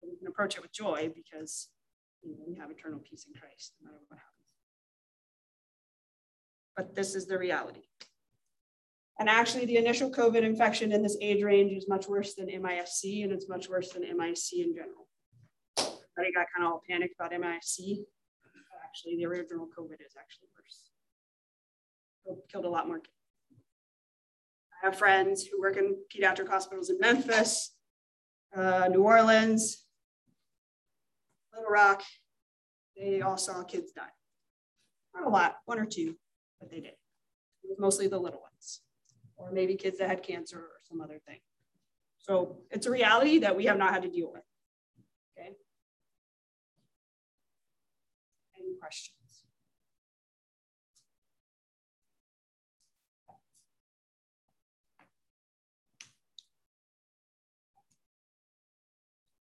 But 0.00 0.10
we 0.10 0.16
can 0.16 0.28
approach 0.28 0.54
it 0.54 0.62
with 0.62 0.72
joy 0.72 1.10
because 1.14 1.68
you 2.22 2.30
know, 2.30 2.38
we 2.46 2.54
have 2.54 2.70
eternal 2.70 3.00
peace 3.00 3.26
in 3.26 3.38
Christ 3.38 3.74
no 3.82 3.90
matter 3.90 4.02
what 4.08 4.18
happens. 4.18 4.30
But 6.76 6.94
this 6.94 7.16
is 7.16 7.26
the 7.26 7.38
reality. 7.38 7.82
And 9.18 9.28
actually, 9.28 9.64
the 9.66 9.76
initial 9.76 10.10
COVID 10.10 10.42
infection 10.42 10.92
in 10.92 11.02
this 11.02 11.16
age 11.20 11.42
range 11.42 11.72
is 11.72 11.88
much 11.88 12.08
worse 12.08 12.34
than 12.34 12.46
MIS-C, 12.46 13.22
and 13.22 13.32
it's 13.32 13.48
much 13.48 13.68
worse 13.68 13.90
than 13.90 14.02
MIS-C 14.02 14.62
in 14.62 14.74
general. 14.74 15.08
Everybody 15.78 16.34
got 16.34 16.46
kind 16.54 16.66
of 16.66 16.72
all 16.72 16.82
panicked 16.88 17.14
about 17.18 17.30
MIS-C. 17.30 18.04
Actually, 18.84 19.16
the 19.16 19.26
original 19.26 19.68
COVID 19.76 20.00
is 20.04 20.14
actually 20.18 20.48
worse. 20.56 20.93
Killed 22.50 22.64
a 22.64 22.68
lot 22.68 22.86
more 22.86 22.98
kids. 22.98 23.08
I 24.82 24.86
have 24.86 24.98
friends 24.98 25.44
who 25.46 25.60
work 25.60 25.76
in 25.76 25.96
pediatric 26.14 26.48
hospitals 26.48 26.90
in 26.90 26.98
Memphis, 26.98 27.74
uh, 28.54 28.88
New 28.88 29.02
Orleans, 29.02 29.84
Little 31.52 31.70
Rock. 31.70 32.02
They 32.96 33.20
all 33.20 33.36
saw 33.36 33.62
kids 33.64 33.92
die. 33.92 34.02
Not 35.14 35.26
a 35.26 35.30
lot, 35.30 35.56
one 35.64 35.78
or 35.78 35.86
two, 35.86 36.16
but 36.60 36.70
they 36.70 36.80
did. 36.80 36.94
It 37.62 37.68
was 37.68 37.78
mostly 37.78 38.08
the 38.08 38.18
little 38.18 38.40
ones 38.40 38.80
or 39.36 39.50
maybe 39.52 39.74
kids 39.74 39.98
that 39.98 40.08
had 40.08 40.22
cancer 40.22 40.58
or 40.58 40.80
some 40.82 41.00
other 41.00 41.20
thing. 41.26 41.38
So 42.18 42.58
it's 42.70 42.86
a 42.86 42.90
reality 42.90 43.38
that 43.40 43.56
we 43.56 43.66
have 43.66 43.76
not 43.76 43.92
had 43.92 44.02
to 44.02 44.08
deal 44.08 44.30
with. 44.32 44.42
Okay. 45.38 45.50
Any 48.58 48.76
questions? 48.80 49.23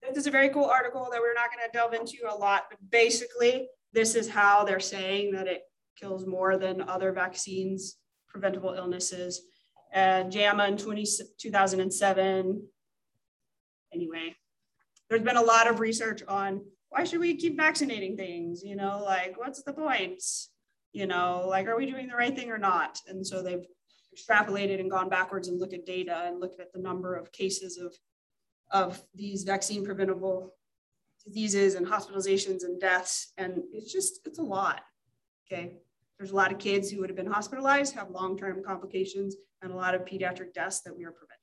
This 0.08 0.22
is 0.22 0.26
a 0.26 0.30
very 0.30 0.48
cool 0.48 0.64
article 0.64 1.08
that 1.10 1.20
we're 1.20 1.34
not 1.34 1.50
going 1.50 1.64
to 1.64 1.72
delve 1.72 1.94
into 1.94 2.16
a 2.28 2.34
lot, 2.34 2.64
but 2.70 2.78
basically, 2.90 3.68
this 3.92 4.14
is 4.14 4.28
how 4.28 4.64
they're 4.64 4.80
saying 4.80 5.32
that 5.32 5.46
it 5.46 5.62
kills 5.96 6.26
more 6.26 6.56
than 6.56 6.82
other 6.82 7.12
vaccines, 7.12 7.96
preventable 8.28 8.74
illnesses 8.74 9.42
and 9.92 10.30
JAMA 10.30 10.66
in 10.66 10.76
20, 10.76 11.04
2007. 11.38 12.62
Anyway, 13.92 14.36
there's 15.08 15.22
been 15.22 15.36
a 15.36 15.42
lot 15.42 15.68
of 15.68 15.80
research 15.80 16.22
on 16.28 16.62
why 16.90 17.04
should 17.04 17.20
we 17.20 17.36
keep 17.36 17.56
vaccinating 17.56 18.16
things? 18.16 18.62
You 18.62 18.76
know, 18.76 19.02
like 19.04 19.38
what's 19.38 19.62
the 19.62 19.72
point? 19.72 20.22
You 20.92 21.06
know, 21.06 21.46
like 21.48 21.66
are 21.66 21.76
we 21.76 21.90
doing 21.90 22.08
the 22.08 22.16
right 22.16 22.34
thing 22.34 22.50
or 22.50 22.58
not? 22.58 22.98
And 23.06 23.26
so 23.26 23.42
they've 23.42 23.64
extrapolated 24.16 24.80
and 24.80 24.90
gone 24.90 25.08
backwards 25.08 25.48
and 25.48 25.60
looked 25.60 25.74
at 25.74 25.86
data 25.86 26.24
and 26.26 26.40
looked 26.40 26.60
at 26.60 26.72
the 26.72 26.80
number 26.80 27.14
of 27.14 27.32
cases 27.32 27.78
of, 27.78 27.94
of 28.70 29.02
these 29.14 29.44
vaccine 29.44 29.84
preventable 29.84 30.54
diseases 31.24 31.74
and 31.74 31.86
hospitalizations 31.86 32.64
and 32.64 32.80
deaths. 32.80 33.32
And 33.36 33.62
it's 33.72 33.92
just, 33.92 34.20
it's 34.26 34.38
a 34.38 34.42
lot. 34.42 34.82
Okay. 35.50 35.78
There's 36.18 36.32
a 36.32 36.36
lot 36.36 36.52
of 36.52 36.58
kids 36.58 36.90
who 36.90 37.00
would 37.00 37.10
have 37.10 37.16
been 37.16 37.30
hospitalized, 37.30 37.94
have 37.94 38.10
long-term 38.10 38.62
complications, 38.64 39.36
and 39.62 39.72
a 39.72 39.76
lot 39.76 39.94
of 39.94 40.04
pediatric 40.04 40.52
deaths 40.52 40.80
that 40.80 40.96
we 40.96 41.04
are 41.04 41.12
preventing. 41.12 41.38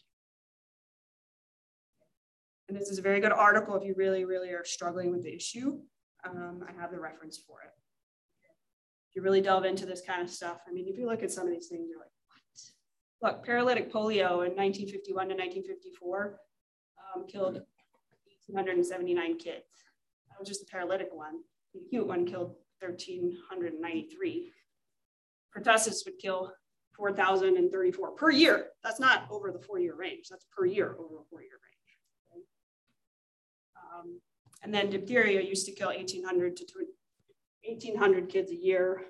And 2.67 2.77
this 2.77 2.89
is 2.89 2.97
a 2.97 3.01
very 3.01 3.19
good 3.19 3.31
article 3.31 3.75
if 3.75 3.83
you 3.83 3.93
really, 3.95 4.25
really 4.25 4.49
are 4.49 4.65
struggling 4.65 5.11
with 5.11 5.23
the 5.23 5.33
issue. 5.33 5.79
Um, 6.25 6.65
I 6.67 6.81
have 6.81 6.91
the 6.91 6.99
reference 6.99 7.37
for 7.37 7.61
it. 7.61 7.69
If 9.09 9.15
you 9.15 9.21
really 9.21 9.41
delve 9.41 9.65
into 9.65 9.85
this 9.85 10.01
kind 10.05 10.21
of 10.21 10.29
stuff, 10.29 10.57
I 10.67 10.73
mean, 10.73 10.87
if 10.87 10.97
you 10.97 11.05
look 11.05 11.23
at 11.23 11.31
some 11.31 11.47
of 11.47 11.53
these 11.53 11.67
things, 11.67 11.87
you're 11.89 11.99
like, 11.99 12.09
what? 13.21 13.31
Look, 13.31 13.45
paralytic 13.45 13.93
polio 13.93 14.45
in 14.45 14.55
1951 14.55 15.29
to 15.29 15.35
1954 15.35 16.39
um, 17.15 17.27
killed 17.27 17.61
1,879 18.47 19.37
kids. 19.37 19.63
That 20.29 20.39
was 20.39 20.47
just 20.47 20.61
the 20.61 20.67
paralytic 20.69 21.09
one. 21.11 21.39
The 21.73 21.81
acute 21.81 22.07
one 22.07 22.25
killed 22.25 22.55
1,393. 22.79 24.51
Pertussis 25.55 26.05
would 26.05 26.17
kill 26.19 26.51
4,034 26.95 28.11
per 28.11 28.31
year. 28.31 28.67
That's 28.83 28.99
not 28.99 29.27
over 29.29 29.51
the 29.51 29.59
four 29.59 29.79
year 29.79 29.95
range. 29.95 30.27
That's 30.29 30.45
per 30.55 30.65
year 30.65 30.95
over 30.99 31.19
a 31.19 31.25
four 31.29 31.41
year 31.41 31.59
range. 32.33 32.45
Um, 33.77 34.19
and 34.63 34.73
then 34.73 34.89
diphtheria 34.89 35.41
used 35.41 35.65
to 35.67 35.71
kill 35.71 35.87
1,800 35.87 36.57
to 36.57 36.65
1,800 37.63 38.29
kids 38.29 38.51
a 38.51 38.55
year. 38.55 39.01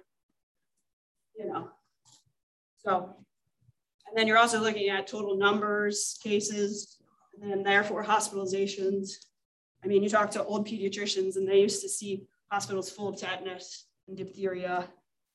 You 1.37 1.47
know, 1.47 1.69
so, 2.77 3.15
and 4.07 4.15
then 4.15 4.27
you're 4.27 4.37
also 4.37 4.61
looking 4.61 4.89
at 4.89 5.07
total 5.07 5.35
numbers, 5.35 6.17
cases, 6.23 6.97
and 7.41 7.51
then 7.51 7.63
therefore 7.63 8.03
hospitalizations. 8.03 9.11
I 9.83 9.87
mean, 9.87 10.03
you 10.03 10.09
talk 10.09 10.31
to 10.31 10.43
old 10.43 10.67
pediatricians 10.67 11.35
and 11.35 11.47
they 11.47 11.61
used 11.61 11.81
to 11.81 11.89
see 11.89 12.27
hospitals 12.51 12.89
full 12.89 13.09
of 13.09 13.19
tetanus 13.19 13.85
and 14.07 14.17
diphtheria 14.17 14.87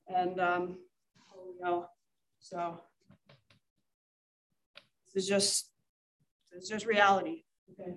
and 0.08 0.40
um, 0.40 0.78
polio 1.30 1.86
so 2.40 2.80
this 5.06 5.24
is 5.24 5.28
just 5.28 5.70
is 6.52 6.68
just 6.68 6.86
reality. 6.86 7.44
Okay. 7.72 7.94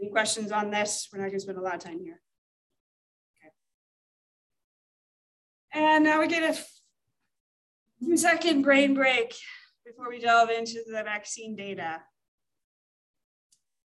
Any 0.00 0.10
questions 0.10 0.52
on 0.52 0.70
this? 0.70 1.08
We're 1.12 1.22
not 1.22 1.30
to 1.30 1.40
spend 1.40 1.58
a 1.58 1.62
lot 1.62 1.74
of 1.74 1.80
time 1.80 2.00
here. 2.00 2.20
Okay. 3.40 3.52
And 5.72 6.04
now 6.04 6.20
we 6.20 6.26
get 6.26 6.42
a 6.42 8.16
second 8.16 8.62
brain 8.62 8.94
break 8.94 9.34
before 9.86 10.10
we 10.10 10.18
delve 10.18 10.50
into 10.50 10.82
the 10.86 11.02
vaccine 11.02 11.56
data. 11.56 12.02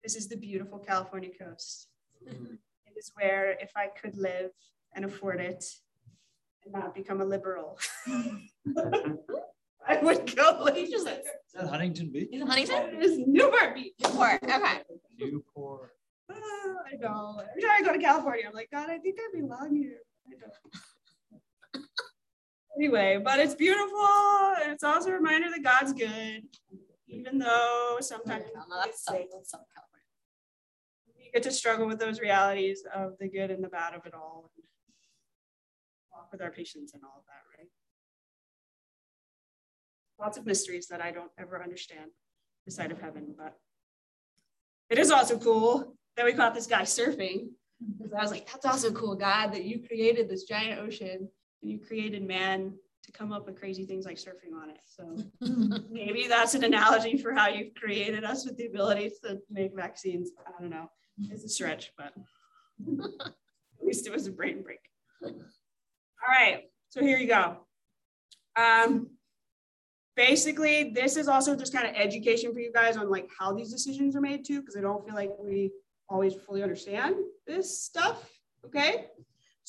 This 0.04 0.16
is 0.16 0.28
the 0.28 0.38
beautiful 0.38 0.80
California 0.80 1.30
coast. 1.30 1.88
It 2.26 2.94
is 2.98 3.12
where, 3.16 3.52
if 3.60 3.72
I 3.76 3.88
could 3.88 4.18
live 4.18 4.52
and 4.96 5.06
afford 5.06 5.40
it, 5.40 5.66
and 6.64 6.74
not 6.74 6.96
become 6.96 7.22
a 7.22 7.26
liberal. 7.26 7.80
I 9.88 9.98
would 10.02 10.36
go 10.36 10.66
Is 10.68 11.04
that 11.04 11.24
Huntington 11.70 12.12
Beach? 12.12 12.30
Is 12.32 12.42
it 12.42 12.48
Huntington? 12.48 12.96
It 12.96 13.04
is 13.04 13.20
Newport 13.26 13.76
Beach. 13.76 13.94
Newport. 14.04 14.44
Okay. 14.44 14.82
Newport. 15.20 15.92
Uh, 16.30 16.36
I 16.36 16.96
know. 17.00 17.42
Every 17.50 17.62
time 17.62 17.72
I 17.80 17.82
go 17.82 17.94
to 17.94 18.00
California, 18.00 18.44
I'm 18.48 18.54
like, 18.54 18.70
God, 18.72 18.90
I 18.90 18.98
think 19.00 19.18
I 19.20 19.40
belong 19.40 19.76
here. 19.76 20.00
I 20.28 20.34
don't. 21.74 21.84
anyway, 22.78 23.20
but 23.24 23.40
it's 23.40 23.56
beautiful. 23.56 24.54
And 24.62 24.74
it's 24.74 24.84
also 24.84 25.10
a 25.10 25.14
reminder 25.14 25.50
that 25.50 25.64
God's 25.64 25.94
good, 25.94 26.44
even 27.08 27.40
though 27.40 27.98
sometimes 28.02 28.46
No, 28.54 28.64
that's 28.76 29.04
Southern 29.04 29.24
California. 29.24 29.89
You 31.30 31.34
get 31.34 31.44
to 31.44 31.52
struggle 31.52 31.88
with 31.88 32.00
those 32.00 32.20
realities 32.20 32.84
of 32.94 33.14
the 33.20 33.30
good 33.30 33.52
and 33.52 33.64
the 33.64 33.70
bad 33.70 33.94
of 33.94 34.06
it 34.06 34.14
all. 34.14 34.52
And 34.56 34.66
walk 36.12 36.32
with 36.32 36.42
our 36.42 36.52
patients 36.52 36.94
and 36.94 37.04
all 37.04 37.20
of 37.20 37.26
that, 37.26 37.58
right? 37.58 37.70
lots 40.20 40.38
of 40.38 40.46
mysteries 40.46 40.88
that 40.88 41.02
I 41.02 41.12
don't 41.12 41.32
ever 41.40 41.64
understand 41.64 42.12
the 42.66 42.72
side 42.72 42.92
of 42.92 43.00
heaven. 43.00 43.34
But 43.38 43.58
it 44.90 45.00
is 45.00 45.12
also 45.12 45.38
cool 45.38 45.96
that 46.18 46.26
we 46.26 46.34
caught 46.34 46.54
this 46.54 46.68
guy 46.68 46.82
surfing. 46.82 47.48
Because 47.98 48.14
I 48.14 48.22
was 48.22 48.32
like, 48.32 48.52
that's 48.52 48.66
also 48.66 48.92
cool, 48.92 49.16
God, 49.16 49.54
that 49.54 49.64
you 49.64 49.82
created 49.88 50.28
this 50.28 50.44
giant 50.44 50.82
ocean 50.82 51.30
and 51.62 51.72
you 51.72 51.80
created 51.80 52.28
man 52.28 52.74
to 53.04 53.12
come 53.12 53.32
up 53.32 53.46
with 53.46 53.60
crazy 53.60 53.86
things 53.86 54.06
like 54.06 54.18
surfing 54.18 54.56
on 54.62 54.70
it. 54.70 54.80
So 54.86 55.84
maybe 55.92 56.28
that's 56.28 56.54
an 56.54 56.64
analogy 56.64 57.18
for 57.18 57.34
how 57.34 57.48
you've 57.48 57.74
created 57.76 58.24
us 58.24 58.46
with 58.46 58.58
the 58.58 58.68
ability 58.68 59.12
to 59.24 59.40
make 59.50 59.76
vaccines. 59.76 60.32
I 60.46 60.62
don't 60.62 60.70
know. 60.70 60.90
It's 61.32 61.44
a 61.44 61.50
stretch, 61.50 61.92
but 61.98 62.14
at 63.22 63.86
least 63.86 64.08
it 64.08 64.14
was 64.14 64.28
a 64.28 64.32
brain 64.32 64.64
break. 64.64 64.80
All 65.24 65.34
right, 66.28 66.64
so 66.90 67.02
here 67.02 67.18
you 67.18 67.28
go. 67.28 67.58
Um, 68.56 69.10
basically, 70.16 70.92
this 70.94 71.18
is 71.18 71.28
also 71.28 71.56
just 71.56 71.74
kind 71.74 71.88
of 71.88 71.96
education 71.96 72.54
for 72.54 72.60
you 72.60 72.72
guys 72.72 72.98
on 72.98 73.10
like 73.10 73.30
how 73.38 73.54
these 73.54 73.72
decisions 73.72 74.16
are 74.16 74.22
made 74.22 74.46
too, 74.46 74.62
because 74.62 74.78
I 74.78 74.82
don't 74.82 75.06
feel 75.06 75.16
like 75.16 75.32
we 75.40 75.72
always 76.10 76.36
fully 76.36 76.64
understand 76.64 77.16
this 77.48 77.82
stuff. 77.82 78.30
Okay. 78.66 79.08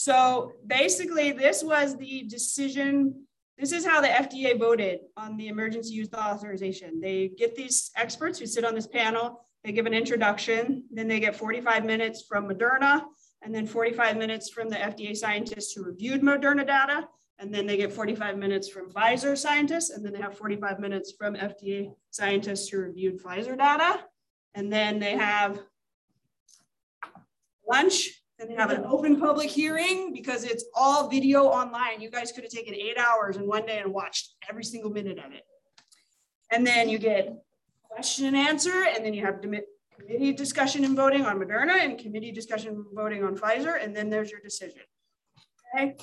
So 0.01 0.53
basically, 0.67 1.31
this 1.31 1.63
was 1.63 1.95
the 1.99 2.23
decision. 2.23 3.27
This 3.59 3.71
is 3.71 3.85
how 3.85 4.01
the 4.01 4.09
FDA 4.09 4.59
voted 4.59 5.01
on 5.15 5.37
the 5.37 5.49
emergency 5.49 5.93
use 5.93 6.09
authorization. 6.15 7.03
They 7.03 7.29
get 7.37 7.55
these 7.55 7.91
experts 7.97 8.39
who 8.39 8.47
sit 8.47 8.65
on 8.65 8.75
this 8.75 8.87
panel, 8.87 9.45
they 9.63 9.73
give 9.73 9.85
an 9.85 9.93
introduction, 9.93 10.85
then 10.91 11.07
they 11.07 11.21
get 11.21 11.37
45 11.37 11.85
minutes 11.85 12.25
from 12.27 12.49
Moderna, 12.49 13.03
and 13.43 13.55
then 13.55 13.67
45 13.67 14.17
minutes 14.17 14.49
from 14.49 14.71
the 14.71 14.77
FDA 14.77 15.15
scientists 15.15 15.75
who 15.75 15.85
reviewed 15.85 16.23
Moderna 16.23 16.67
data, 16.67 17.07
And 17.39 17.53
then 17.53 17.67
they 17.67 17.77
get 17.77 17.93
45 17.93 18.39
minutes 18.39 18.71
from 18.71 18.91
Pfizer 18.91 19.37
scientists, 19.37 19.91
and 19.91 20.03
then 20.03 20.15
they 20.15 20.23
have 20.23 20.39
45 20.39 20.81
minutes 20.81 21.13
from 21.13 21.35
FDA 21.35 21.93
scientists 22.09 22.71
who 22.71 22.79
reviewed 22.79 23.23
Pfizer 23.23 23.55
data. 23.59 24.03
And 24.55 24.73
then 24.73 24.99
they 24.99 25.15
have 25.19 25.61
lunch, 27.69 28.19
they 28.48 28.55
have 28.55 28.70
an 28.70 28.85
open 28.87 29.20
public 29.20 29.50
hearing 29.50 30.12
because 30.12 30.44
it's 30.44 30.64
all 30.74 31.09
video 31.09 31.44
online. 31.44 32.00
You 32.00 32.11
guys 32.11 32.33
could 32.33 32.44
have 32.44 32.53
taken 32.53 32.74
eight 32.74 32.96
hours 32.96 33.37
in 33.37 33.46
one 33.46 33.66
day 33.66 33.79
and 33.79 33.92
watched 33.92 34.35
every 34.48 34.64
single 34.64 34.90
minute 34.90 35.18
of 35.18 35.33
it. 35.33 35.44
And 36.50 36.66
then 36.66 36.88
you 36.88 36.98
get 36.98 37.35
question 37.83 38.26
and 38.26 38.37
answer, 38.37 38.85
and 38.94 39.05
then 39.05 39.14
you 39.14 39.24
have 39.24 39.40
committee 39.40 40.33
discussion 40.33 40.85
and 40.85 40.96
voting 40.96 41.26
on 41.26 41.38
Moderna 41.38 41.85
and 41.85 41.98
committee 41.98 42.33
discussion 42.33 42.74
and 42.74 42.85
voting 42.94 43.24
on 43.24 43.37
Pfizer, 43.37 43.83
and 43.83 43.94
then 43.94 44.09
there's 44.09 44.31
your 44.31 44.40
decision. 44.40 44.83
Okay, 45.74 45.94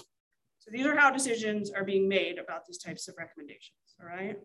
so 0.59 0.71
these 0.71 0.85
are 0.85 0.95
how 0.95 1.09
decisions 1.09 1.71
are 1.71 1.83
being 1.83 2.07
made 2.07 2.37
about 2.37 2.65
these 2.65 2.77
types 2.77 3.07
of 3.07 3.15
recommendations, 3.17 3.95
all 4.01 4.07
right? 4.07 4.37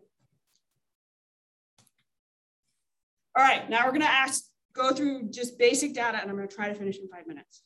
All 3.35 3.43
right, 3.43 3.69
now 3.69 3.85
we're 3.85 3.93
gonna 3.93 4.05
ask, 4.05 4.45
go 4.73 4.93
through 4.93 5.29
just 5.29 5.57
basic 5.57 5.93
data 5.93 6.19
and 6.21 6.29
I'm 6.29 6.35
gonna 6.35 6.47
try 6.47 6.67
to 6.67 6.75
finish 6.75 6.97
in 6.97 7.07
five 7.07 7.27
minutes. 7.27 7.63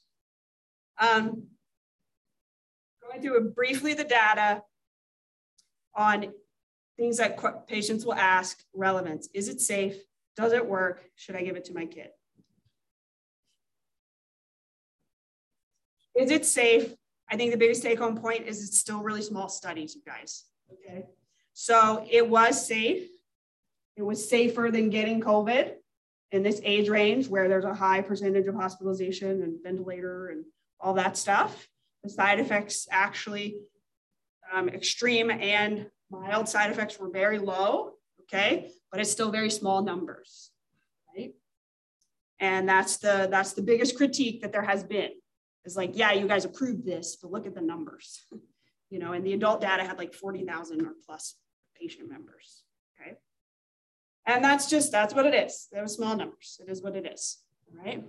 Um, 0.99 1.47
going 3.01 3.21
through 3.21 3.51
briefly 3.51 3.93
the 3.93 4.03
data 4.03 4.63
on 5.95 6.33
things 6.97 7.17
that 7.17 7.67
patients 7.67 8.05
will 8.05 8.15
ask, 8.15 8.60
relevance. 8.73 9.29
Is 9.33 9.47
it 9.47 9.62
safe? 9.62 9.95
Does 10.36 10.53
it 10.53 10.65
work? 10.65 11.03
Should 11.15 11.36
I 11.36 11.43
give 11.43 11.55
it 11.55 11.65
to 11.65 11.73
my 11.73 11.86
kid? 11.86 12.10
Is 16.15 16.31
it 16.31 16.45
safe? 16.45 16.93
I 17.29 17.36
think 17.36 17.51
the 17.51 17.57
biggest 17.57 17.83
take 17.83 17.99
home 17.99 18.17
point 18.17 18.47
is 18.47 18.67
it's 18.67 18.79
still 18.79 19.01
really 19.03 19.21
small 19.21 19.49
studies, 19.49 19.95
you 19.95 20.01
guys. 20.05 20.45
Okay. 20.71 21.05
So 21.53 22.05
it 22.10 22.27
was 22.27 22.65
safe. 22.65 23.07
It 23.95 24.03
was 24.03 24.27
safer 24.27 24.69
than 24.71 24.89
getting 24.89 25.21
COVID 25.21 25.73
in 26.31 26.43
this 26.43 26.62
age 26.63 26.89
range 26.89 27.27
where 27.27 27.47
there's 27.47 27.65
a 27.65 27.73
high 27.73 28.01
percentage 28.01 28.47
of 28.47 28.55
hospitalization 28.55 29.43
and 29.43 29.57
ventilator 29.63 30.29
and 30.29 30.45
all 30.79 30.93
that 30.95 31.17
stuff. 31.17 31.67
The 32.03 32.09
side 32.09 32.39
effects 32.39 32.87
actually 32.91 33.57
um, 34.53 34.69
extreme 34.69 35.29
and 35.31 35.87
mild 36.09 36.47
side 36.47 36.71
effects 36.71 36.99
were 36.99 37.09
very 37.09 37.39
low, 37.39 37.93
okay, 38.21 38.71
but 38.91 39.01
it's 39.01 39.11
still 39.11 39.31
very 39.31 39.49
small 39.49 39.83
numbers, 39.83 40.51
right? 41.15 41.33
And 42.39 42.69
that's 42.69 42.97
the 42.97 43.27
that's 43.29 43.53
the 43.53 43.61
biggest 43.61 43.97
critique 43.97 44.41
that 44.41 44.51
there 44.51 44.61
has 44.61 44.83
been. 44.83 45.11
Is 45.65 45.75
like, 45.75 45.91
yeah, 45.97 46.13
you 46.13 46.27
guys 46.27 46.45
approved 46.45 46.85
this, 46.85 47.17
but 47.21 47.31
look 47.31 47.45
at 47.45 47.53
the 47.55 47.61
numbers. 47.61 48.21
you 48.89 48.99
know, 48.99 49.13
and 49.13 49.25
the 49.25 49.33
adult 49.33 49.61
data 49.61 49.83
had 49.83 49.97
like 49.97 50.13
40,000 50.13 50.81
or 50.81 50.93
plus 51.05 51.35
patient 51.79 52.09
members, 52.09 52.63
okay? 52.99 53.17
And 54.25 54.43
that's 54.43 54.69
just, 54.69 54.91
that's 54.91 55.13
what 55.13 55.25
it 55.25 55.33
is. 55.33 55.67
There 55.71 55.81
were 55.81 55.87
small 55.87 56.15
numbers. 56.15 56.59
It 56.61 56.69
is 56.69 56.81
what 56.81 56.95
it 56.95 57.05
is, 57.05 57.39
right? 57.73 58.03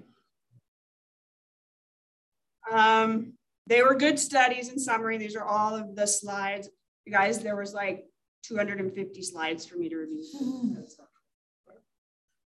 Um, 2.70 3.34
they 3.66 3.82
were 3.82 3.94
good 3.94 4.18
studies 4.18 4.70
in 4.70 4.78
summary. 4.78 5.18
These 5.18 5.36
are 5.36 5.44
all 5.44 5.74
of 5.74 5.94
the 5.94 6.06
slides. 6.06 6.68
You 7.04 7.12
guys, 7.12 7.40
there 7.40 7.56
was 7.56 7.74
like 7.74 8.04
250 8.44 9.22
slides 9.22 9.66
for 9.66 9.76
me 9.76 9.88
to 9.88 9.96
review. 9.96 10.24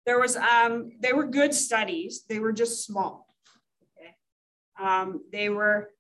There 0.07 0.21
was, 0.21 0.37
um, 0.37 0.93
they 1.01 1.13
were 1.13 1.25
good 1.25 1.55
studies. 1.55 2.25
They 2.29 2.39
were 2.39 2.53
just 2.53 2.85
small. 2.85 3.27
Okay. 3.99 4.15
Um, 4.79 5.23
they 5.33 5.49
were 5.49 5.91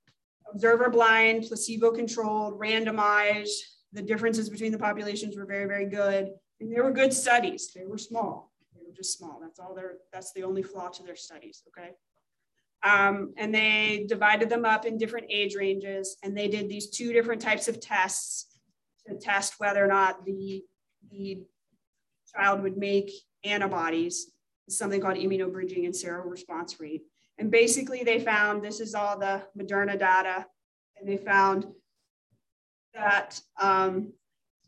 observer 0.53 0.91
blind, 0.91 1.45
placebo 1.45 1.93
controlled, 1.93 2.59
randomized. 2.61 3.57
The 3.93 4.03
differences 4.03 4.51
between 4.51 4.73
the 4.73 4.79
populations 4.79 5.37
were 5.37 5.47
very, 5.47 5.67
very 5.67 5.87
good. 5.87 6.31
And 6.61 6.73
they 6.73 6.81
were 6.81 6.93
good 6.93 7.13
studies. 7.13 7.71
They 7.75 7.87
were 7.87 7.99
small. 7.99 8.53
They 8.75 8.83
were 8.87 8.95
just 8.95 9.17
small. 9.17 9.39
That's 9.41 9.59
all 9.59 9.75
their, 9.75 9.95
that's 10.13 10.33
the 10.33 10.43
only 10.43 10.63
flaw 10.63 10.89
to 10.89 11.03
their 11.03 11.17
studies. 11.17 11.63
Okay. 11.69 11.91
Um, 12.85 13.33
and 13.39 13.55
they 13.55 14.05
divided 14.07 14.51
them 14.51 14.65
up 14.65 14.85
in 14.85 14.99
different 14.99 15.27
age 15.31 15.55
ranges. 15.57 16.19
And 16.23 16.37
they 16.37 16.49
did 16.49 16.69
these 16.69 16.91
two 16.91 17.13
different 17.13 17.41
types 17.41 17.67
of 17.67 17.81
tests 17.81 18.47
to 19.07 19.15
test 19.17 19.55
whether 19.59 19.83
or 19.83 19.89
not 19.89 20.25
the, 20.25 20.63
the 21.11 21.43
child 22.35 22.63
would 22.63 22.77
make 22.77 23.11
antibodies, 23.43 24.33
something 24.69 25.01
called 25.01 25.17
immunobridging 25.17 25.85
and 25.85 25.95
seroresponse 25.95 26.79
rate. 26.79 27.03
And 27.39 27.51
basically 27.51 28.03
they 28.05 28.21
found, 28.21 28.63
this 28.63 28.81
is 28.81 28.95
all 28.95 29.19
the 29.19 29.43
Moderna 29.59 29.99
data, 29.99 30.47
and 30.97 31.09
they 31.09 31.17
found 31.17 31.67
that 32.95 33.41
um, 33.61 34.13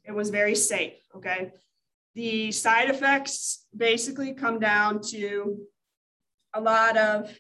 it 0.04 0.12
was 0.12 0.30
very 0.30 0.54
safe, 0.54 0.94
okay? 1.14 1.52
The 2.14 2.50
side 2.50 2.90
effects 2.90 3.66
basically 3.76 4.32
come 4.32 4.58
down 4.58 5.00
to 5.10 5.58
a 6.54 6.60
lot 6.60 6.96
of 6.96 7.30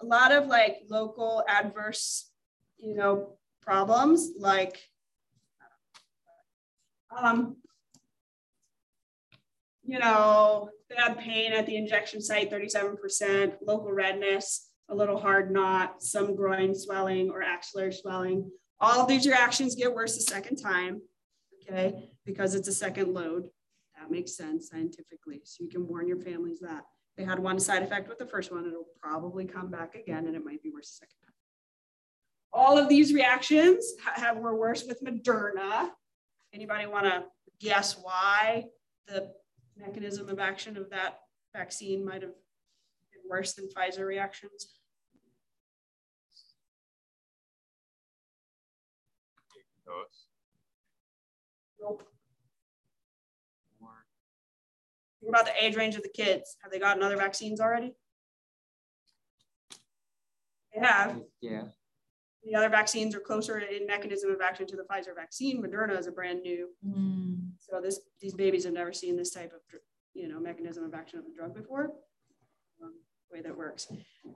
a 0.00 0.06
lot 0.06 0.32
of 0.32 0.46
like 0.46 0.78
local 0.88 1.44
adverse, 1.48 2.30
you 2.78 2.94
know, 2.94 3.38
problems 3.62 4.30
like 4.38 4.78
um, 7.16 7.56
you 9.88 9.98
know, 9.98 10.68
bad 10.94 11.18
pain 11.18 11.52
at 11.52 11.64
the 11.64 11.76
injection 11.76 12.20
site, 12.20 12.50
37%, 12.50 13.54
local 13.66 13.90
redness, 13.90 14.68
a 14.90 14.94
little 14.94 15.18
hard 15.18 15.50
knot, 15.50 16.02
some 16.02 16.36
groin 16.36 16.74
swelling 16.74 17.30
or 17.30 17.42
axillary 17.42 17.92
swelling. 17.92 18.50
All 18.80 19.00
of 19.00 19.08
these 19.08 19.26
reactions 19.26 19.74
get 19.74 19.94
worse 19.94 20.14
the 20.14 20.22
second 20.22 20.56
time, 20.56 21.00
okay, 21.62 22.10
because 22.26 22.54
it's 22.54 22.68
a 22.68 22.72
second 22.72 23.14
load. 23.14 23.44
That 23.98 24.10
makes 24.10 24.36
sense 24.36 24.68
scientifically. 24.68 25.40
So 25.44 25.64
you 25.64 25.70
can 25.70 25.88
warn 25.88 26.06
your 26.06 26.20
families 26.20 26.60
that 26.60 26.84
they 27.18 27.24
had 27.24 27.40
one 27.40 27.58
side 27.58 27.82
effect 27.82 28.08
with 28.08 28.18
the 28.18 28.26
first 28.26 28.52
one, 28.52 28.64
it'll 28.64 28.86
probably 29.02 29.44
come 29.44 29.70
back 29.70 29.96
again 29.96 30.26
and 30.28 30.36
it 30.36 30.44
might 30.44 30.62
be 30.62 30.70
worse 30.70 30.90
the 30.90 31.06
second 31.06 31.16
time. 31.26 31.34
All 32.52 32.78
of 32.78 32.88
these 32.88 33.12
reactions 33.12 33.92
have, 34.14 34.38
were 34.38 34.56
worse 34.56 34.84
with 34.86 35.02
Moderna. 35.02 35.90
Anybody 36.54 36.86
want 36.86 37.06
to 37.06 37.24
guess 37.60 37.98
why 38.00 38.66
the 39.08 39.32
mechanism 39.76 40.28
of 40.28 40.38
action 40.38 40.76
of 40.76 40.90
that 40.90 41.18
vaccine 41.54 42.04
might 42.04 42.22
have 42.22 42.30
been 42.30 43.28
worse 43.28 43.54
than 43.54 43.68
Pfizer 43.68 44.06
reactions? 44.06 44.77
What 55.28 55.42
about 55.42 55.54
the 55.54 55.62
age 55.62 55.76
range 55.76 55.94
of 55.94 56.02
the 56.02 56.08
kids? 56.08 56.56
Have 56.62 56.72
they 56.72 56.78
gotten 56.78 57.02
other 57.02 57.18
vaccines 57.18 57.60
already? 57.60 57.92
They 60.74 60.80
have. 60.80 61.20
Yeah. 61.42 61.64
The 62.44 62.54
other 62.54 62.70
vaccines 62.70 63.14
are 63.14 63.20
closer 63.20 63.58
in 63.58 63.86
mechanism 63.86 64.30
of 64.30 64.40
action 64.40 64.66
to 64.68 64.76
the 64.76 64.84
Pfizer 64.84 65.14
vaccine. 65.14 65.62
Moderna 65.62 65.98
is 65.98 66.06
a 66.06 66.12
brand 66.12 66.40
new. 66.40 66.70
Mm. 66.82 67.50
So 67.58 67.78
this 67.78 68.00
these 68.22 68.32
babies 68.32 68.64
have 68.64 68.72
never 68.72 68.90
seen 68.94 69.18
this 69.18 69.30
type 69.30 69.52
of 69.52 69.60
you 70.14 70.28
know 70.28 70.40
mechanism 70.40 70.82
of 70.82 70.94
action 70.94 71.18
of 71.18 71.26
the 71.26 71.32
drug 71.36 71.54
before. 71.54 71.90
Um, 72.82 72.94
way 73.30 73.42
that 73.42 73.54
works. 73.54 73.86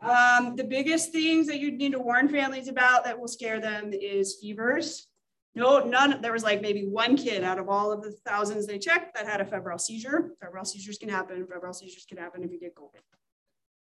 Um, 0.03 0.57
the 0.57 0.65
biggest 0.65 1.11
things 1.11 1.47
that 1.47 1.59
you 1.59 1.71
need 1.71 1.93
to 1.93 2.01
warn 2.01 2.29
families 2.29 2.69
about 2.69 3.05
that 3.05 3.19
will 3.19 3.29
scare 3.29 3.63
them 3.63 3.95
is 3.95 4.37
fevers. 4.43 5.09
No, 5.55 5.81
none. 5.81 6.23
There 6.23 6.33
was 6.33 6.45
like 6.45 6.63
maybe 6.63 6.87
one 6.87 7.17
kid 7.17 7.45
out 7.45 7.59
of 7.59 7.69
all 7.69 7.93
of 7.93 8.03
the 8.03 8.13
thousands 8.27 8.67
they 8.67 8.79
checked 8.79 9.15
that 9.15 9.27
had 9.27 9.41
a 9.41 9.45
febrile 9.45 9.79
seizure. 9.79 10.31
Febrile 10.41 10.65
seizures 10.65 10.97
can 10.97 11.11
happen. 11.11 11.47
Febrile 11.47 11.75
seizures 11.75 12.07
can 12.07 12.17
happen 12.17 12.43
if 12.43 12.51
you 12.51 12.59
get 12.59 12.75
COVID. 12.75 13.01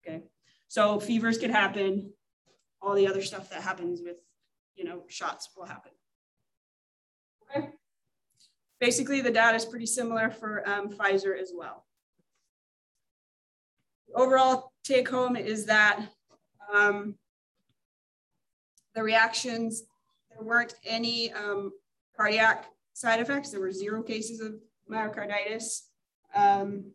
Okay, 0.04 0.24
so 0.68 1.00
fevers 1.00 1.38
can 1.38 1.52
happen 1.52 2.12
all 2.82 2.96
the 2.96 3.08
other 3.08 3.22
stuff 3.22 3.50
that 3.50 3.62
happens 3.62 4.02
with, 4.04 4.18
you 4.76 4.84
know, 4.84 5.04
shots 5.08 5.50
will 5.56 5.66
happen. 5.66 5.92
Okay. 7.56 7.70
Basically, 8.80 9.22
the 9.22 9.30
data 9.30 9.56
is 9.56 9.66
pretty 9.66 9.86
similar 9.86 10.32
for 10.32 10.68
um, 10.68 10.90
Pfizer 10.90 11.40
as 11.40 11.52
well. 11.56 11.86
Overall 14.16 14.74
take 14.84 15.08
home 15.08 15.36
is 15.36 15.68
that 15.68 16.08
um, 16.74 17.16
the 18.96 19.04
reactions, 19.04 19.84
there 20.42 20.48
weren't 20.48 20.76
any 20.84 21.32
um, 21.34 21.72
cardiac 22.18 22.66
side 22.94 23.20
effects. 23.20 23.52
There 23.52 23.60
were 23.60 23.72
zero 23.72 24.02
cases 24.02 24.42
of 24.42 24.56
myocarditis 24.92 25.82
um, 26.36 26.92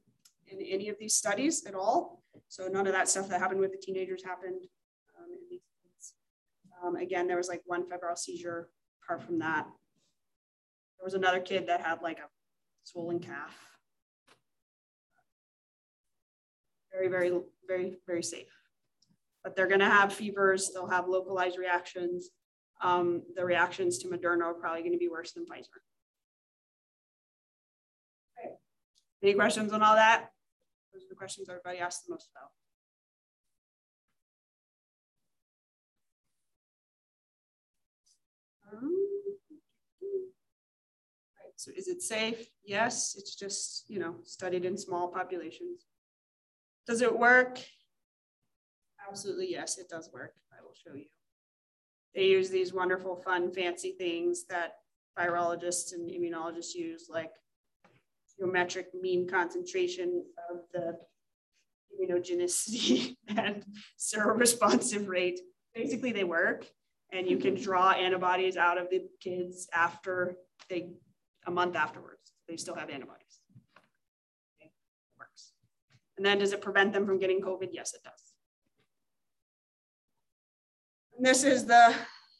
in 0.48 0.60
any 0.60 0.88
of 0.88 0.96
these 0.98 1.14
studies 1.14 1.64
at 1.64 1.74
all. 1.74 2.22
So 2.48 2.66
none 2.66 2.86
of 2.86 2.92
that 2.92 3.08
stuff 3.08 3.28
that 3.28 3.40
happened 3.40 3.60
with 3.60 3.70
the 3.70 3.78
teenagers 3.78 4.24
happened 4.24 4.62
um, 5.18 5.30
in 5.30 5.38
these 5.48 5.60
um, 6.84 6.96
again, 6.96 7.26
there 7.26 7.38
was 7.38 7.48
like 7.48 7.62
one 7.64 7.88
febrile 7.88 8.16
seizure 8.16 8.68
apart 9.02 9.22
from 9.22 9.38
that. 9.38 9.64
There 9.64 11.04
was 11.04 11.14
another 11.14 11.40
kid 11.40 11.68
that 11.68 11.80
had 11.80 12.02
like 12.02 12.18
a 12.18 12.28
swollen 12.84 13.18
calf. 13.18 13.56
Very, 16.92 17.08
very, 17.08 17.32
very, 17.66 17.96
very 18.06 18.22
safe. 18.22 18.52
but 19.42 19.56
they're 19.56 19.66
gonna 19.66 19.88
have 19.88 20.12
fevers, 20.12 20.70
they'll 20.74 20.88
have 20.88 21.08
localized 21.08 21.58
reactions. 21.58 22.30
Um, 22.82 23.22
the 23.34 23.44
reactions 23.44 23.98
to 23.98 24.08
Moderna 24.08 24.44
are 24.44 24.54
probably 24.54 24.82
gonna 24.82 24.98
be 24.98 25.08
worse 25.08 25.32
than 25.32 25.44
Pfizer. 25.44 25.80
Okay. 28.38 28.54
Any 29.22 29.34
questions 29.34 29.72
on 29.72 29.82
all 29.82 29.94
that? 29.94 30.30
Those 30.92 31.04
are 31.04 31.08
the 31.08 31.14
questions 31.14 31.48
everybody 31.48 31.78
asked 31.78 32.06
the 32.06 32.12
most 32.12 32.30
about. 32.34 32.50
Um, 38.72 38.92
so 41.56 41.70
is 41.76 41.88
it 41.88 42.02
safe? 42.02 42.48
Yes, 42.64 43.14
it's 43.18 43.34
just, 43.34 43.88
you 43.88 43.98
know, 43.98 44.16
studied 44.24 44.64
in 44.64 44.76
small 44.76 45.08
populations. 45.08 45.86
Does 46.86 47.00
it 47.00 47.18
work? 47.18 47.60
Absolutely, 49.08 49.50
yes, 49.50 49.78
it 49.78 49.88
does 49.88 50.10
work. 50.12 50.34
I 50.52 50.62
will 50.62 50.74
show 50.74 50.94
you. 50.94 51.06
They 52.16 52.24
use 52.24 52.48
these 52.48 52.72
wonderful, 52.72 53.14
fun, 53.14 53.52
fancy 53.52 53.92
things 53.92 54.46
that 54.46 54.78
virologists 55.18 55.92
and 55.92 56.10
immunologists 56.10 56.74
use, 56.74 57.08
like 57.10 57.30
geometric 58.38 58.88
mean 58.94 59.28
concentration 59.28 60.24
of 60.50 60.60
the 60.72 60.98
immunogenicity 61.94 63.16
and 63.28 63.62
seroresponsive 63.98 65.06
rate. 65.08 65.40
Basically, 65.74 66.10
they 66.10 66.24
work, 66.24 66.66
and 67.12 67.28
you 67.28 67.36
can 67.36 67.54
draw 67.54 67.90
antibodies 67.90 68.56
out 68.56 68.78
of 68.78 68.88
the 68.88 69.02
kids 69.20 69.68
after 69.74 70.36
they 70.70 70.94
a 71.46 71.50
month 71.50 71.76
afterwards. 71.76 72.32
They 72.48 72.56
still 72.56 72.74
have 72.74 72.88
antibodies. 72.88 73.40
Okay. 74.58 74.70
Works. 75.18 75.52
And 76.16 76.24
then 76.24 76.38
does 76.38 76.54
it 76.54 76.62
prevent 76.62 76.94
them 76.94 77.04
from 77.04 77.18
getting 77.18 77.42
COVID? 77.42 77.68
Yes, 77.72 77.92
it 77.92 78.02
does. 78.02 78.25
And 81.16 81.24
this 81.24 81.44
is 81.44 81.64
the 81.64 81.94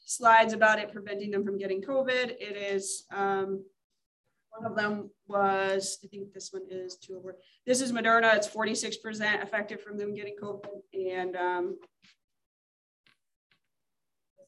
slides 0.05 0.53
about 0.53 0.79
it 0.79 0.93
preventing 0.93 1.31
them 1.31 1.45
from 1.45 1.59
getting 1.59 1.83
COVID. 1.83 2.37
It 2.39 2.57
is, 2.57 3.05
um, 3.13 3.65
one 4.51 4.71
of 4.71 4.77
them 4.77 5.11
was, 5.27 5.99
I 6.05 6.09
think 6.09 6.33
this 6.33 6.51
one 6.53 6.63
is 6.71 6.97
two 6.97 7.17
over. 7.17 7.37
This 7.67 7.81
is 7.81 7.93
Moderna. 7.93 8.35
It's 8.35 8.49
46% 8.49 9.43
effective 9.43 9.83
from 9.83 9.97
them 9.97 10.15
getting 10.15 10.37
COVID. 10.43 10.67
And 10.95 11.37
um, 11.37 11.79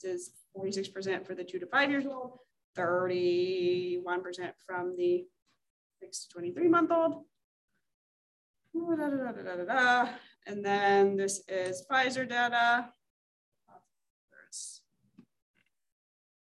this 0.03 0.13
is 0.13 0.31
46% 0.57 1.27
for 1.27 1.35
the 1.35 1.45
two 1.45 1.59
to 1.59 1.67
five 1.67 1.91
years 1.91 2.07
old. 2.07 2.39
31% 2.77 4.53
from 4.65 4.95
the 4.97 5.25
6 6.01 6.27
to 6.27 6.29
23 6.33 6.69
month 6.69 6.91
old. 6.93 7.25
And 10.47 10.65
then 10.65 11.17
this 11.17 11.43
is 11.49 11.85
Pfizer 11.91 12.29
data. 12.29 12.91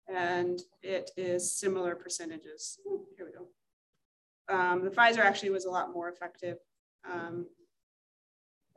And 0.08 0.62
it 0.84 1.12
is 1.18 1.56
similar 1.56 1.96
percentages. 1.96 2.80
Here 3.18 3.26
we 3.26 3.32
go. 3.32 3.48
Um, 4.48 4.84
the 4.84 4.92
Pfizer 4.92 5.20
actually 5.20 5.50
was 5.50 5.66
a 5.66 5.72
lot 5.72 5.92
more 5.94 6.10
effective 6.10 6.58
um, 7.12 7.48